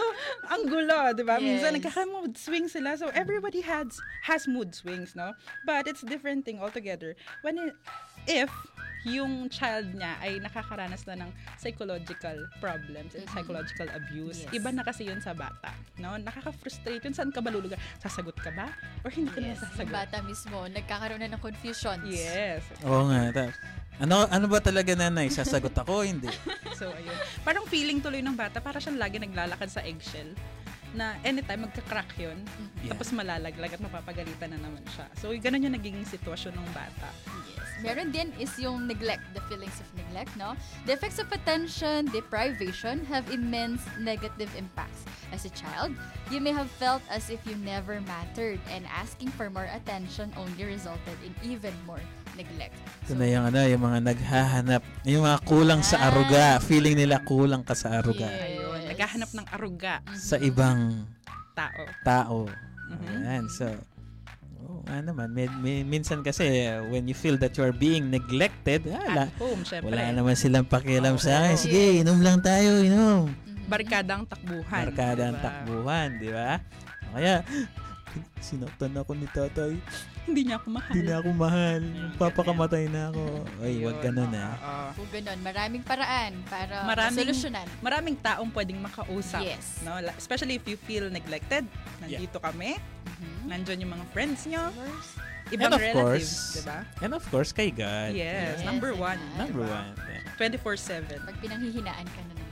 [0.51, 1.39] ang gulo, 'di ba?
[1.39, 1.75] Minsan Yes.
[1.79, 2.99] nagkaka-mood swings sila.
[2.99, 3.95] So, everybody has
[4.27, 5.31] has mood swings, no?
[5.63, 7.73] But it's different thing altogether when it,
[8.27, 8.51] if
[9.07, 14.43] yung child niya ay nakakaranas na ng psychological problems and psychological abuse.
[14.43, 14.53] Yes.
[14.53, 15.71] Iba na kasi yun sa bata.
[15.95, 16.15] No?
[16.15, 17.15] Nakaka-frustrate yun.
[17.15, 17.79] Saan ka ba lulugar?
[17.97, 18.67] Sasagot ka ba?
[19.01, 19.93] Or hindi ka Yes, na yung sasagot?
[19.93, 22.03] bata mismo, nagkakaroon na ng confusions.
[22.05, 22.61] Yes.
[22.83, 23.31] Oo nga.
[23.31, 23.55] Ta-
[23.97, 25.25] ano ano ba talaga nanay?
[25.27, 26.29] Sasagot ako, hindi.
[26.77, 27.17] So, ayun.
[27.41, 30.29] Parang feeling tuloy ng bata, para siyang lagi naglalakad sa eggshell
[30.93, 32.39] na anytime magka-crack yun,
[32.79, 32.93] Yeah.
[32.95, 35.07] tapos malalaglag at mapapagalitan na naman siya.
[35.19, 37.09] So, ganun yung nagiging sitwasyon ng bata.
[37.51, 37.67] Yes.
[37.77, 40.57] Meron din is yung neglect, the feelings of neglect, no?
[40.89, 45.05] The effects of attention deprivation have immense negative impacts.
[45.29, 45.93] As a child,
[46.31, 50.63] you may have felt as if you never mattered and asking for more attention only
[50.65, 52.01] resulted in even more
[52.33, 52.73] neglect.
[53.05, 56.57] Ito na yung ano, yung mga naghahanap, yung mga kulang sa aruga.
[56.63, 58.25] Feeling nila kulang ka sa aruga.
[58.29, 58.56] Ayun.
[58.97, 61.05] Naghahanap ng aruga Sa ibang
[61.53, 61.81] tao.
[62.01, 62.37] tao.
[62.89, 63.13] Mhm.
[63.21, 63.69] Ayan, so,
[64.65, 68.09] oh, ano naman, may, may, minsan kasi, uh, when you feel that you are being
[68.09, 69.93] neglected, wala, At home, syempre.
[69.93, 71.21] wala naman silang pakialam Oo.
[71.21, 71.61] sa akin.
[71.61, 73.29] Sige, inom lang tayo, inom.
[73.69, 74.89] Barkadang takbuhan.
[74.89, 75.45] Barkada ang diba?
[75.45, 76.51] takbuhan, di ba?
[77.13, 77.45] Kaya,
[78.41, 79.77] sinaktan ako ni tatay.
[80.27, 80.91] Hindi niya ako mahal.
[80.91, 81.81] Hindi na ako mahal.
[82.19, 83.23] Papakamatay na ako.
[83.57, 84.53] Ay, wag ganun ah.
[84.53, 84.87] Oo.
[84.99, 87.67] Kung ganun, maraming paraan para maraming, masolusyonan.
[87.79, 89.41] maraming taong pwedeng makausap.
[89.41, 89.79] Yes.
[89.81, 89.95] No?
[90.13, 91.63] Especially if you feel neglected.
[91.97, 92.75] Nandito kami.
[93.47, 94.67] Nandyan yung mga friends nyo.
[95.47, 96.03] Ibang And of relatives.
[96.03, 96.79] course, Diba?
[96.99, 98.11] and of course, kay God.
[98.11, 99.15] Yes, Yes, number one.
[99.39, 99.79] Number diba?
[99.79, 99.95] one.
[100.11, 100.35] yeah.
[100.35, 101.23] 24-7.
[101.23, 102.45] Pag pinanghihinaan ka na naman.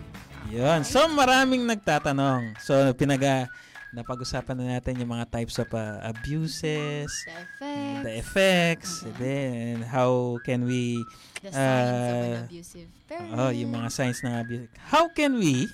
[0.48, 0.80] Yun.
[0.88, 2.56] So, maraming nagtatanong.
[2.58, 3.52] So, pinaga,
[3.96, 8.04] napag-usapan na natin yung mga types of uh, abuses, The effects.
[8.04, 11.00] the effects, then how can we
[11.40, 13.34] The signs of an uh, abusive parent.
[13.34, 14.68] Oh, yung mga signs ng abuse.
[14.86, 15.72] How can we,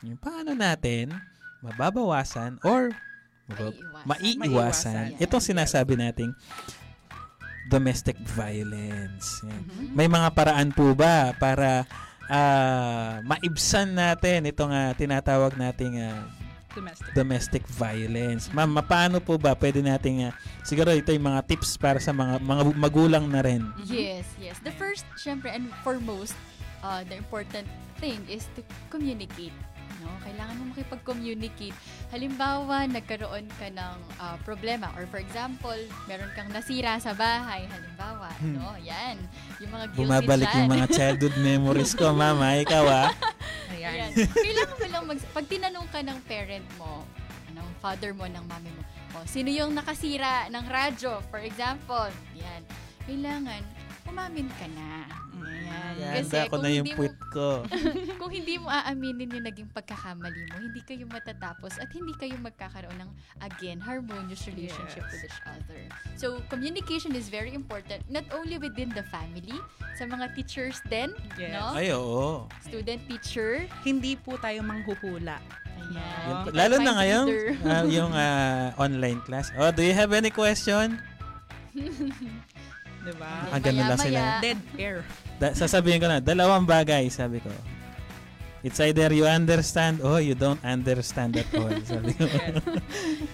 [0.00, 1.16] yung paano natin,
[1.60, 2.92] mababawasan or
[3.46, 4.38] mabab- Maiiwasan.
[4.38, 5.24] maiiwasan, Maiiwasan.
[5.24, 6.30] itong sinasabi nating
[7.64, 9.40] domestic violence.
[9.42, 9.62] Yan.
[9.62, 9.94] Mm-hmm.
[9.94, 11.86] May mga paraan po ba para
[12.26, 16.26] ah, maibsan natin itong ah, tinatawag nating ah,
[16.72, 17.12] Domestic.
[17.12, 18.48] domestic violence.
[18.52, 20.32] Ma'am, ma- paano po ba pwede nating ah,
[20.64, 23.64] siguro ito yung mga tips para sa mga mga magulang na rin.
[23.84, 24.56] Yes, yes.
[24.64, 26.32] The first, syempre, and foremost,
[26.80, 27.68] uh, the important
[28.00, 29.54] thing is to communicate.
[30.02, 30.10] No?
[30.20, 31.76] Kailangan mo makipag-communicate.
[32.10, 37.64] Halimbawa, nagkaroon ka ng uh, problema or for example, meron kang nasira sa bahay.
[37.64, 38.58] Halimbawa, Hmm.
[38.58, 38.74] no?
[38.76, 39.14] Yan.
[39.58, 40.58] Yung mga guilty Bumabalik dyan.
[40.58, 42.58] yung mga childhood memories ko, mama.
[42.58, 43.10] Ikaw ah.
[43.72, 44.10] Ayan.
[44.12, 45.18] Kailangan mo lang mag...
[45.32, 47.06] Pag tinanong ka ng parent mo,
[47.48, 48.82] ng father mo, ng mami mo,
[49.12, 52.62] o, sino yung nakasira ng radyo, for example, yan.
[53.04, 53.60] Kailangan,
[54.04, 55.04] umamin ka na.
[55.98, 57.46] Yan, ako na yung hindi puwit mo, ko.
[58.20, 62.96] kung hindi mo aaminin yung naging pagkakamali mo, hindi kayo matatapos at hindi kayo magkakaroon
[63.00, 63.10] ng,
[63.44, 65.80] again, harmonious relationship with each other.
[66.16, 69.56] So, communication is very important, not only within the family,
[69.98, 71.52] sa mga teachers din, Yes.
[71.56, 71.76] no?
[71.76, 72.48] Ay, oo.
[72.64, 75.42] Student-teacher, Hindi po tayo manghuhula.
[75.82, 76.46] Ayan.
[76.46, 77.26] Yun Lalo na ngayon,
[77.68, 79.50] ah, yung ah, online class.
[79.58, 81.00] Oh, do you have any question?
[83.02, 83.32] Diba?
[83.50, 84.38] Ah, ganun lang sila.
[84.38, 85.02] Dead air.
[85.42, 87.50] Da- sasabihin ko na, dalawang bagay, sabi ko.
[88.62, 91.66] It's either you understand or you don't understand at all.
[91.90, 92.30] Sabi ko.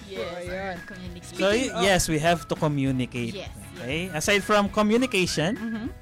[0.08, 1.36] yes, communication.
[1.36, 3.36] so, y- yes, we have to communicate.
[3.36, 4.08] Yes, Okay?
[4.08, 5.92] Aside from communication,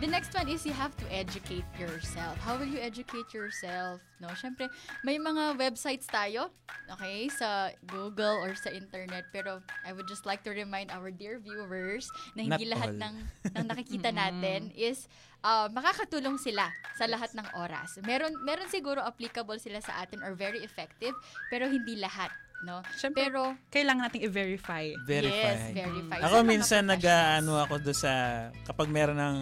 [0.00, 2.32] The next one is you have to educate yourself.
[2.40, 4.00] How will you educate yourself?
[4.16, 4.72] No, syempre,
[5.04, 6.48] may mga websites tayo,
[6.88, 11.36] okay, sa Google or sa internet, pero I would just like to remind our dear
[11.36, 13.00] viewers na hindi Not lahat all.
[13.04, 13.14] ng,
[13.52, 15.04] ng nakikita natin is
[15.44, 17.98] uh, makakatulong sila sa lahat ng oras.
[18.04, 21.12] Meron meron siguro applicable sila sa atin or very effective,
[21.48, 22.30] pero hindi lahat,
[22.64, 22.84] no?
[22.96, 24.92] Siyempre, pero kailangan nating i-verify.
[25.04, 25.54] verify.
[25.56, 26.18] Yes, verify.
[26.24, 29.36] Ako minsan nag-ano ako do sa kapag meron ng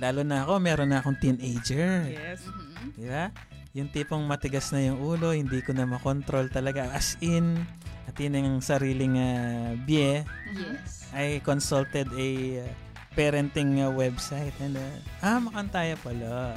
[0.00, 2.08] lalo na ako, meron na akong teenager.
[2.08, 2.42] Yes.
[2.96, 3.28] Di ba?
[3.72, 6.92] Yung tipong matigas na yung ulo, hindi ko na makontrol talaga.
[6.92, 7.56] As in,
[8.04, 10.20] at yun ang sariling uh, bie.
[10.52, 11.08] Yes.
[11.16, 12.28] I consulted a
[12.60, 12.68] uh,
[13.12, 16.56] parenting uh, website and uh, ah, makantaya pala.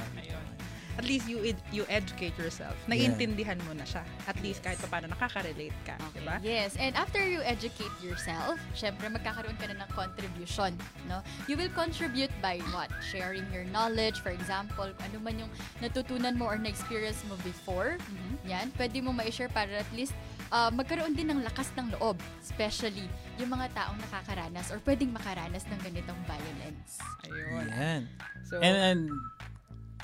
[0.96, 2.72] At least you ed- you educate yourself.
[2.88, 4.02] Naiintindihan mo na siya.
[4.24, 5.96] At least kahit pa paano nakaka-relate ka.
[6.16, 6.40] Diba?
[6.40, 10.72] Yes, and after you educate yourself, syempre magkakaroon ka na ng contribution,
[11.04, 11.20] no?
[11.44, 12.88] You will contribute by what?
[13.04, 15.52] Sharing your knowledge, for example, ano man yung
[15.84, 18.00] natutunan mo or na-experience mo before,
[18.48, 20.16] yan, pwede mo ma-share para at least
[20.50, 23.04] uh, magkaroon din ng lakas ng loob, especially
[23.36, 26.98] yung mga taong nakakaranas or pwedeng makaranas ng ganitong violence.
[27.26, 27.66] Ayun.
[27.68, 28.02] Yan.
[28.46, 29.00] So, and, and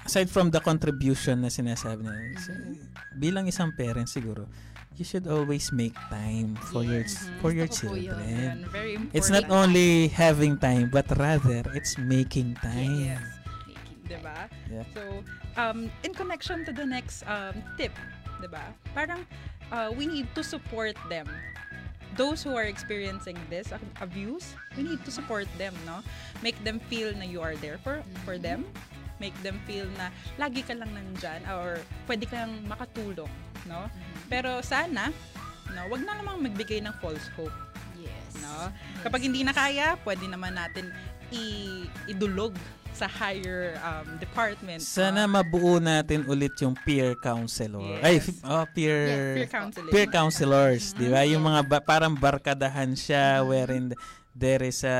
[0.05, 2.15] aside from the contribution na sinasabi na,
[3.17, 4.47] bilang isang parent siguro,
[4.97, 7.05] you should always make time for your
[7.41, 8.67] for your Gusto children.
[8.69, 13.19] Yun, It's not only having time, but rather it's making time.
[14.05, 14.51] Diba?
[14.69, 14.85] Yeah.
[14.93, 15.25] So,
[15.57, 17.97] um, in connection to the next um, tip,
[18.45, 18.61] diba?
[18.93, 19.25] Parang
[19.73, 21.25] uh, we need to support them.
[22.13, 26.05] Those who are experiencing this ab- abuse, we need to support them, no?
[26.45, 28.69] Make them feel na you are there for for them.
[29.23, 33.31] Make them feel na lagi ka lang nandyan or pwede kang makatulong,
[33.65, 33.87] no?
[34.27, 35.15] Pero sana,
[35.71, 37.55] no, wag na namang magbigay ng false hope.
[37.95, 38.43] Yes.
[38.43, 38.67] No?
[39.01, 40.91] Kapag hindi na kaya, pwede naman natin
[41.31, 42.51] i- idulog
[42.93, 44.83] sa higher um, department.
[44.83, 47.81] Sana mabuo natin ulit yung peer counselor.
[47.81, 48.05] Yes.
[48.05, 49.93] Ay, oh, peer, Yes, peer counseling.
[49.95, 51.23] peer counselors, di ba?
[51.23, 53.95] Yung mga ba- parang barkadahan siya wherein
[54.35, 54.99] there is a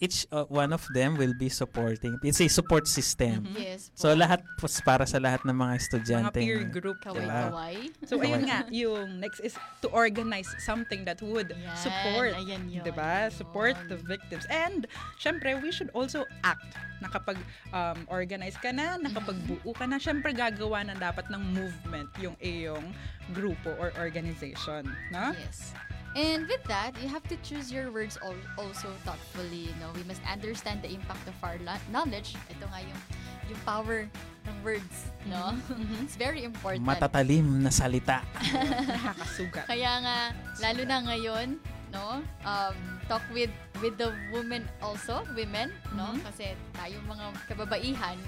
[0.00, 2.18] each uh, one of them will be supporting.
[2.24, 3.48] It's a support system.
[3.48, 3.60] Mm-hmm.
[3.60, 6.40] Yes So lahat po, para sa lahat ng mga mga estudyante.
[6.42, 7.14] peer group, diba?
[7.14, 7.76] Kaway-kaway.
[8.06, 13.30] So, ayun nga, yung next is to organize something that would support, ayan yun, diba?
[13.30, 14.44] Support the victims.
[14.50, 14.90] And,
[15.22, 16.74] syempre, we should also act.
[17.00, 17.38] Nakapag
[17.72, 22.92] um, organize ka na, nakapagbuo ka na, syempre gagawa na dapat ng movement yung iyong
[23.32, 24.90] grupo or organization.
[25.14, 25.32] No?
[25.32, 25.72] Yes.
[26.12, 29.70] And with that, you have to choose your words al- also thoughtfully.
[29.78, 31.54] No, we must understand the impact of our
[31.90, 32.34] knowledge.
[32.50, 33.00] Ito nga yung
[33.46, 33.98] yung power
[34.46, 35.54] ng words, no?
[36.02, 36.82] It's very important.
[36.82, 38.26] Matatalim na salita.
[38.90, 39.66] Nakakasugat.
[39.70, 40.16] Kaya nga
[40.62, 41.48] lalo na ngayon,
[41.94, 42.22] no?
[42.42, 46.14] Um, talk with with the women also, women, no?
[46.14, 46.26] Mhm.
[46.26, 48.18] Kasi tayong mga kababaihan,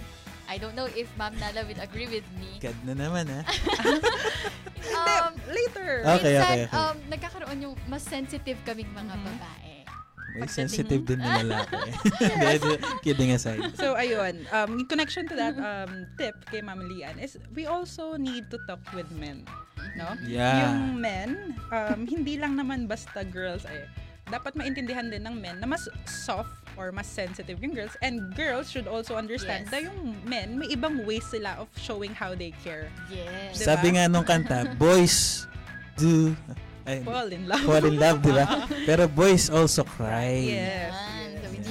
[0.46, 2.58] I don't know if Ma'am Nala will agree with me.
[2.58, 3.40] God na naman, ha?
[4.92, 6.02] Um, later.
[6.18, 6.76] Okay, minsan, okay, okay.
[6.76, 9.86] um, nagkakaroon yung mas sensitive kaming mga babae.
[10.32, 11.76] May Pagdating- sensitive din na lalaki.
[13.04, 13.60] Kidding aside.
[13.76, 14.48] So, ayun.
[14.48, 18.56] Um, in connection to that um, tip kay Ma'am Lian is we also need to
[18.64, 19.44] talk with men.
[19.92, 20.16] No?
[20.24, 20.72] Yeah.
[20.72, 23.84] Yung men, um, hindi lang naman basta girls ay
[24.32, 26.48] dapat maintindihan din ng men na mas soft
[26.80, 29.72] or mas sensitive yung girls and girls should also understand Yes.
[29.72, 32.88] na yung men may ibang ways sila of showing how they care.
[33.12, 33.60] Yes.
[33.60, 33.76] Diba?
[33.76, 35.44] Sabi nga nung kanta, boys
[36.00, 36.32] do
[36.82, 37.62] ay, Fall in love.
[37.62, 38.66] Fall in love, di ba?
[38.90, 40.34] Pero boys also cry.
[40.50, 40.90] Yes.
[40.90, 41.21] Yan.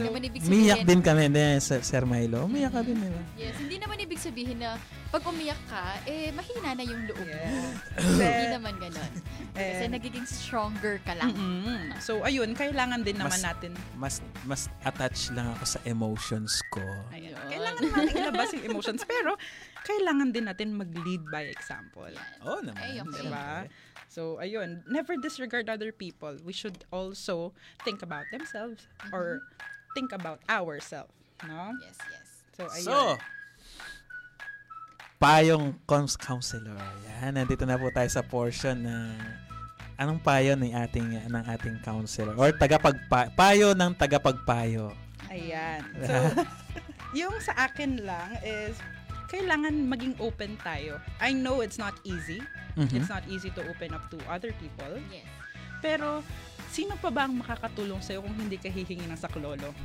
[0.02, 0.58] So, hindi naman ibig sabihin.
[0.58, 2.50] Umiyak din kami, ne, Sir, Sir Milo.
[2.50, 3.22] Umiyak ka din, di ba?
[3.38, 7.52] Yes, hindi naman ibig sabihin na pag umiyak ka, eh, mahina na yung loob mo.
[7.96, 9.12] Hindi naman ganon.
[9.52, 11.36] Kasi Eh, nagiging stronger ka lang.
[11.36, 12.00] Mm-mm.
[12.00, 16.82] So, ayun, kailangan din naman Mas- natin Mas mas attached lang ako sa emotions ko.
[17.12, 17.36] Ayan.
[17.46, 19.04] Kailangan naman ilabas yung emotions.
[19.04, 19.36] Pero,
[19.84, 22.10] kailangan din natin mag-lead by example.
[22.48, 22.80] Oo naman.
[22.80, 23.22] Ay, okay.
[23.22, 23.68] Diba?
[24.08, 24.84] So, ayun.
[24.88, 26.36] Never disregard other people.
[26.42, 27.52] We should also
[27.84, 29.44] think about themselves or
[29.94, 31.12] think about ourselves.
[31.44, 31.74] No?
[31.82, 32.28] Yes, yes.
[32.56, 32.86] So, ayun.
[32.86, 32.98] So,
[35.22, 36.78] payong cons counselor.
[37.06, 39.14] Yan, nandito na po tayo sa portion na
[40.02, 44.94] anong payo ng ating ng ating counselor or tagapagpa payo ng tagapagpayo.
[45.30, 45.86] Ayan.
[46.10, 46.18] So,
[47.14, 48.74] yung sa akin lang is,
[49.30, 50.98] kailangan maging open tayo.
[51.20, 52.42] I know it's not easy.
[52.80, 53.04] Mhm.
[53.04, 54.96] It's not easy to open up to other people.
[55.12, 55.28] Yes.
[55.84, 56.24] Pero,
[56.72, 59.76] sino pa ba ang makakatulong sa'yo kung hindi ka hihingi ng saklolo?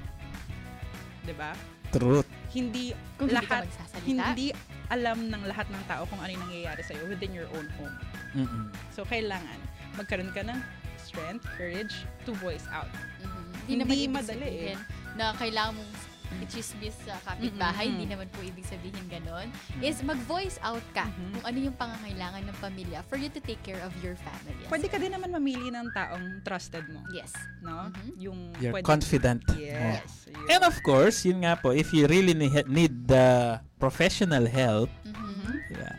[1.26, 1.50] 'Di ba?
[1.90, 2.26] Truth.
[2.54, 4.06] Hindi Kung hindi lahat, magsasalita.
[4.06, 4.46] hindi
[4.86, 7.94] alam ng lahat ng tao kung ano yung nangyayari sa'yo within your own home.
[8.32, 8.64] Mm-mm.
[8.94, 9.58] So, kailangan
[9.98, 10.58] magkaroon ka ng
[11.02, 12.88] strength, courage to voice out.
[13.66, 14.78] Hindi naman ibig madali eh.
[15.18, 15.90] na kailangan mong
[16.40, 19.48] i-chismis sa kapitbahay, hindi naman po ibig sabihin ganon.
[19.78, 21.32] Is mag-voice out ka Mm-hmm.
[21.32, 24.52] kung ano yung pangangailangan ng pamilya for you to take care of your family.
[24.58, 27.00] as Pwede ka din naman mamili ng taong trusted mo.
[27.10, 27.30] Yes.
[27.60, 27.88] No?
[28.16, 29.40] Yung You're pwede- confident.
[29.54, 30.26] Yes.
[30.28, 30.50] Oh.
[30.50, 32.64] And of course, yun nga po, if you really need,
[33.06, 34.90] the professional help,
[35.70, 35.96] yeah,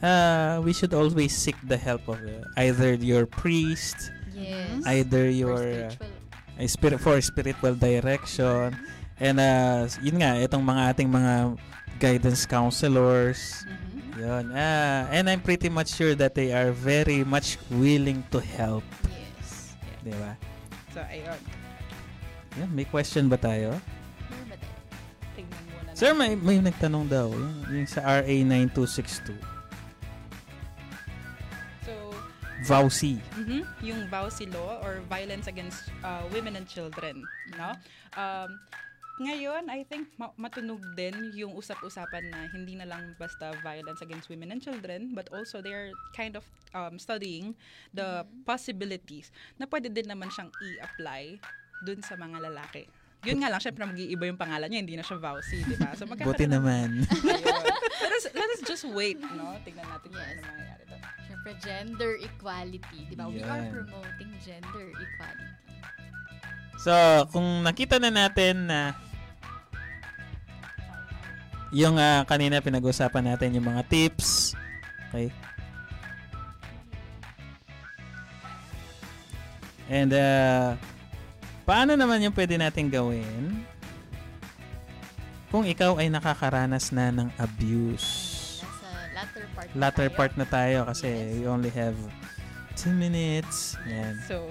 [0.00, 4.82] uh, we should always seek the help of uh, either your priest, Yes.
[4.86, 8.74] either your uh, spirit for spiritual direction,
[9.20, 11.34] and uh, yun nga, itong mga ating mga
[11.98, 13.64] guidance counselors,
[14.18, 14.50] yun.
[14.54, 18.86] Uh, and I'm pretty much sure that they are very much willing to help.
[19.10, 19.74] Yes.
[20.02, 20.38] Di ba?
[20.94, 21.40] So, ayun.
[22.54, 23.74] Yan, may question ba tayo?
[25.34, 27.26] Tingnan muna Sir, may, may nagtanong daw.
[27.34, 29.34] Yung, yung sa RA 9262.
[31.82, 31.94] So,
[32.62, 33.18] VAUSI.
[33.34, 37.26] mhm, yung VAUSI law or violence against uh, women and children,
[37.58, 37.74] no?
[38.14, 38.62] Um,
[39.14, 44.26] ngayon, I think ma- matunog din yung usap-usapan na hindi na lang basta violence against
[44.26, 46.42] women and children, but also they're kind of
[46.74, 47.54] um, studying
[47.94, 51.38] the possibilities na pwede din naman siyang i-apply
[51.86, 52.90] dun sa mga lalaki.
[53.24, 55.96] Yun nga lang, syempre mag-iiba yung pangalan niya, hindi na siya Vauci, di ba?
[55.96, 57.08] So, Buti naman.
[58.04, 59.56] Let, us, let us just wait, no?
[59.64, 61.02] Tingnan natin kung ano mangyayari doon.
[61.24, 63.24] Siyempre, gender equality, di ba?
[63.32, 65.63] We are promoting gender equality.
[66.84, 66.92] So,
[67.32, 68.92] kung nakita na natin na
[71.72, 74.52] yung ah, kanina pinag-usapan natin yung mga tips,
[75.08, 75.32] okay?
[79.88, 80.76] And uh,
[81.64, 83.64] paano naman yung pwede natin gawin
[85.48, 88.60] kung ikaw ay nakakaranas na ng abuse?
[88.60, 89.68] Nasa latter part.
[89.72, 91.08] Latter part na tayo kasi
[91.40, 91.96] we only have
[92.76, 93.78] 2 minutes.
[93.86, 94.18] Yan.
[94.26, 94.46] So,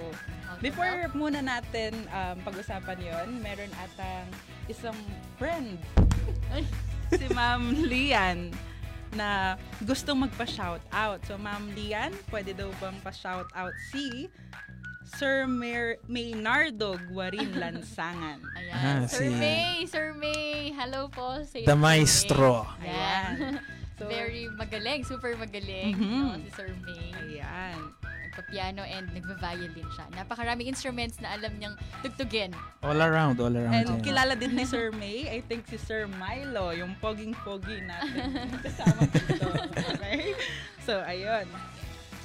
[0.58, 4.26] before muna natin um, pag-usapan yon, meron atang
[4.66, 4.96] isang
[5.36, 5.76] friend,
[7.12, 8.50] si Ma'am Lian,
[9.12, 9.54] na
[9.84, 11.20] gustong magpa-shout out.
[11.24, 14.26] So, Ma'am Lian, pwede daw bang pa-shout out si
[15.14, 18.40] Sir Mer- Maynardo Guarin Lansangan.
[18.56, 18.74] Ayan.
[18.74, 21.84] Ah, Sir si- May, Sir May, hello po sa iyo, The Sir May.
[22.00, 22.52] Maestro.
[22.80, 23.60] Ayan.
[23.94, 26.18] So- Very magaling, super magaling, Mhm.
[26.20, 27.14] no, si Sir May.
[27.14, 27.78] Ayan.
[28.02, 30.10] Nagpa-piano and nagva-violin siya.
[30.10, 32.50] Napakaraming instruments na alam niyang tugtugin.
[32.82, 33.70] All around, all around.
[33.72, 34.02] And yan.
[34.02, 38.34] kilala din ni Sir May, I think si Sir Milo, yung poging-pogi natin.
[38.66, 39.46] Kasama dito.
[39.94, 40.34] Okay?
[40.82, 41.46] So, ayun.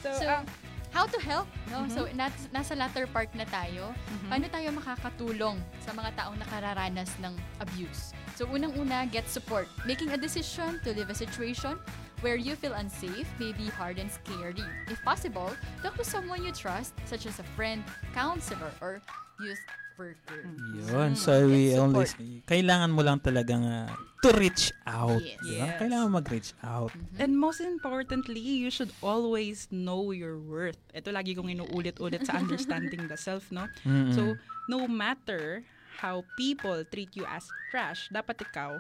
[0.02, 0.42] So, So, ah,
[0.90, 1.46] how to help?
[1.70, 1.86] No?
[1.86, 1.94] Mhm.
[1.94, 3.94] So, nat- nasa latter part na tayo.
[4.26, 8.18] Paano tayo makakatulong sa mga taong nakararanas ng abuse?
[8.40, 9.68] So, unang-una, get support.
[9.84, 11.76] Making a decision to leave a situation
[12.24, 14.64] where you feel unsafe may be hard and scary.
[14.88, 15.52] If possible,
[15.84, 17.84] talk to someone you trust, such as a friend,
[18.16, 19.04] counselor, or
[19.44, 19.60] youth
[20.00, 20.48] worker.
[20.72, 21.20] Yun.
[21.20, 22.48] So, we Get only, support.
[22.48, 23.92] kailangan mo lang talagang ah,
[24.24, 25.20] to reach out.
[25.20, 25.44] Yes.
[25.44, 25.68] di ba?
[25.68, 25.80] Yes.
[25.84, 26.96] Kailangan mag-reach out.
[27.20, 30.80] And most importantly, you should always know your worth.
[30.96, 33.68] Ito lagi kong inuulit-ulit sa understanding the self, no?
[33.84, 34.16] Mm-mm.
[34.16, 34.40] So,
[34.72, 35.68] no matter
[36.00, 38.80] how people treat you as trash, dapat ikaw,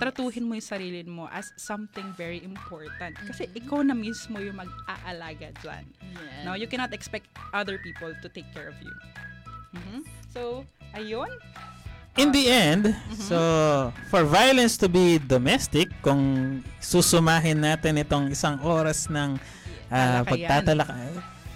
[0.00, 3.14] tratuhin mo yung sarili mo as something very important.
[3.22, 5.84] Kasi ikaw na mismo yung mag-aalaga dyan.
[6.16, 6.42] Yes.
[6.42, 8.94] No, you cannot expect other people to take care of you.
[9.76, 10.00] Mhm.
[10.32, 11.30] So, ayun.
[12.16, 19.12] In the end, so for violence to be domestic, kung susumahin natin itong isang oras
[19.12, 19.36] ng
[19.92, 20.24] ah, Talakayan.
[20.24, 20.88] pagtatalak,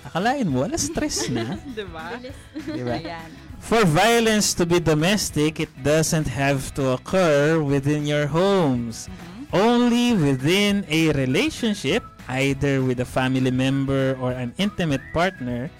[0.04, 1.56] akalain mo, wala stress na.
[1.76, 2.12] diba?
[2.60, 2.92] Diba?
[2.92, 3.49] Ayan.
[3.60, 9.08] For violence to be domestic, it doesn't have to occur within your homes.
[9.52, 15.70] Only within a relationship, either with a family member or an intimate partner,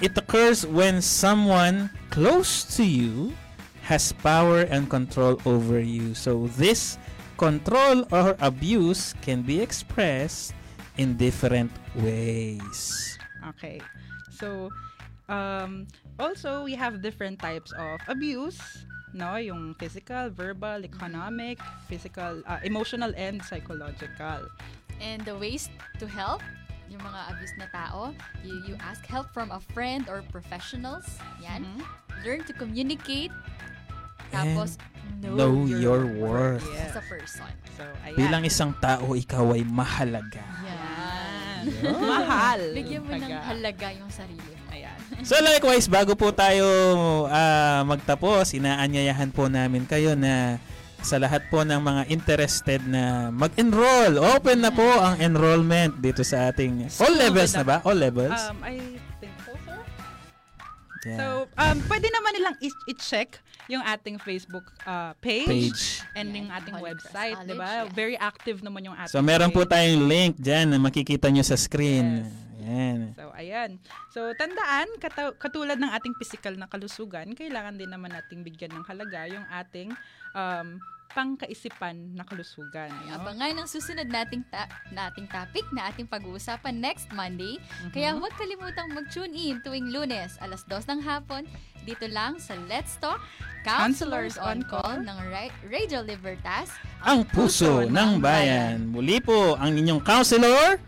[0.00, 3.32] it occurs when someone close to you
[3.82, 6.14] has power and control over you.
[6.14, 6.98] So this
[7.36, 10.54] control or abuse can be expressed
[10.96, 13.18] in different ways.
[13.56, 13.80] Okay.
[14.30, 14.70] So,
[15.28, 15.88] um,
[16.20, 18.60] also, we have different types of abuse.
[19.10, 21.58] No, yung physical, verbal, economic,
[21.88, 24.46] physical, uh, emotional, and psychological.
[25.00, 25.66] And the ways
[25.98, 26.44] to help,
[26.86, 28.14] yung mga abused na tao,
[28.44, 31.18] you, you ask help from a friend or professionals.
[31.42, 31.66] Yan.
[32.22, 33.32] Learn to communicate.
[34.30, 34.78] Tapos,
[35.18, 36.66] know, know your worth.
[36.78, 37.50] as a person.
[37.74, 38.14] So, ayan.
[38.14, 40.44] Bilang isang tao, ikaw ay mahalaga.
[40.62, 41.64] Yan.
[41.98, 42.60] Mahal.
[42.78, 44.59] Bigyan mo ng halaga yung sarili.
[45.20, 46.64] So likewise, bago po tayo
[47.26, 50.56] ah, magtapos, inaanyayahan po namin kayo na
[51.00, 54.20] sa lahat po ng mga interested na mag-enroll.
[54.20, 57.76] Open na po ang enrollment dito sa ating all levels na ba?
[57.82, 58.36] All levels?
[58.36, 58.76] Um, I
[59.16, 59.80] think so, sir.
[61.00, 61.16] Yeah.
[61.16, 61.24] So,
[61.56, 65.82] um, pwede naman nilang i-check yung ating Facebook uh, page, Page.
[66.12, 67.88] and yung ating Holy website, di ba?
[67.88, 67.96] Yeah.
[67.96, 69.72] Very active naman yung ating So meron po page.
[69.72, 72.28] tayong link dyan na makikita nyo sa screen.
[72.60, 73.16] Yan.
[73.16, 73.70] So, ayan.
[74.08, 78.84] So, tandaan, kata- katulad ng ating physical na kalusugan, kailangan din naman nating bigyan ng
[78.84, 79.90] halaga yung ating
[80.32, 80.76] um,
[81.10, 82.86] pangkaisipan na kalusugan.
[83.04, 83.18] no?
[83.18, 87.58] Abangan ang susunod nating ta- nating topic na ating pag-uusapan next Monday.
[87.58, 87.90] Mhm.
[87.90, 91.50] Kaya huwag kalimutang mag-tune in tuwing lunes, alas 2 ng hapon,
[91.82, 93.18] dito lang sa Let's Talk,
[93.60, 96.70] Counselors on Call ng Ra- Radio Libertas.
[97.02, 98.88] Ang puso ng bayan.
[98.88, 100.78] Muli po ang inyong counselor.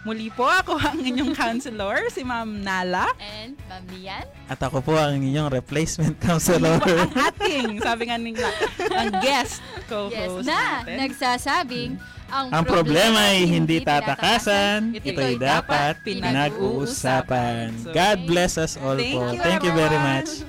[0.00, 3.12] Muli po ako ang inyong counselor, si Ma'am Nala.
[3.20, 4.24] And Ma'am Lian.
[4.48, 6.80] At ako po ang inyong replacement counselor.
[6.80, 8.48] Muli po ang ating, sabi nga nila,
[8.96, 9.60] ang guest
[9.92, 10.96] co-host yes, na natin.
[11.04, 11.90] nagsasabing,
[12.30, 14.94] ang, ang problema, problema ay hindi tatakasan.
[14.94, 17.74] Ito Ito'y dapat pinag-uusapan.
[17.84, 19.34] So, God bless us all thank po.
[19.34, 20.46] You thank you very much.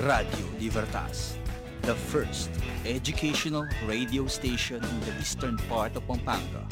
[0.00, 1.36] Radio Libertas,
[1.82, 2.59] the first
[2.90, 6.66] educational radio station in the eastern part of Pampanga.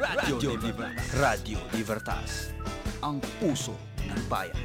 [0.00, 1.14] Radio Libertas.
[1.14, 2.50] Radio Libertas,
[3.04, 4.56] ang puso ng bayan.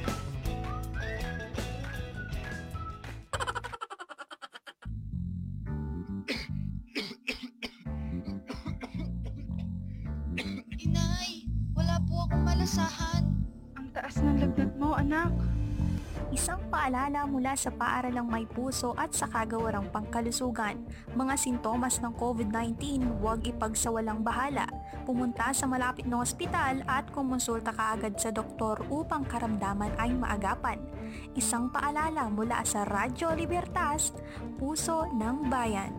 [10.82, 11.46] Inay,
[11.78, 13.24] wala po akong malasahan.
[13.78, 15.36] Ang taas ng lagnat mo, anak.
[16.36, 20.84] Isang paalala mula sa paaralang may puso at sa kagawarang pangkalusugan.
[21.16, 24.68] Mga sintomas ng COVID-19, huwag ipagsawalang bahala.
[25.08, 30.84] Pumunta sa malapit na ospital at kumonsulta kaagad sa doktor upang karamdaman ay maagapan.
[31.40, 34.12] Isang paalala mula sa Radyo Libertas,
[34.60, 35.96] Puso ng Bayan.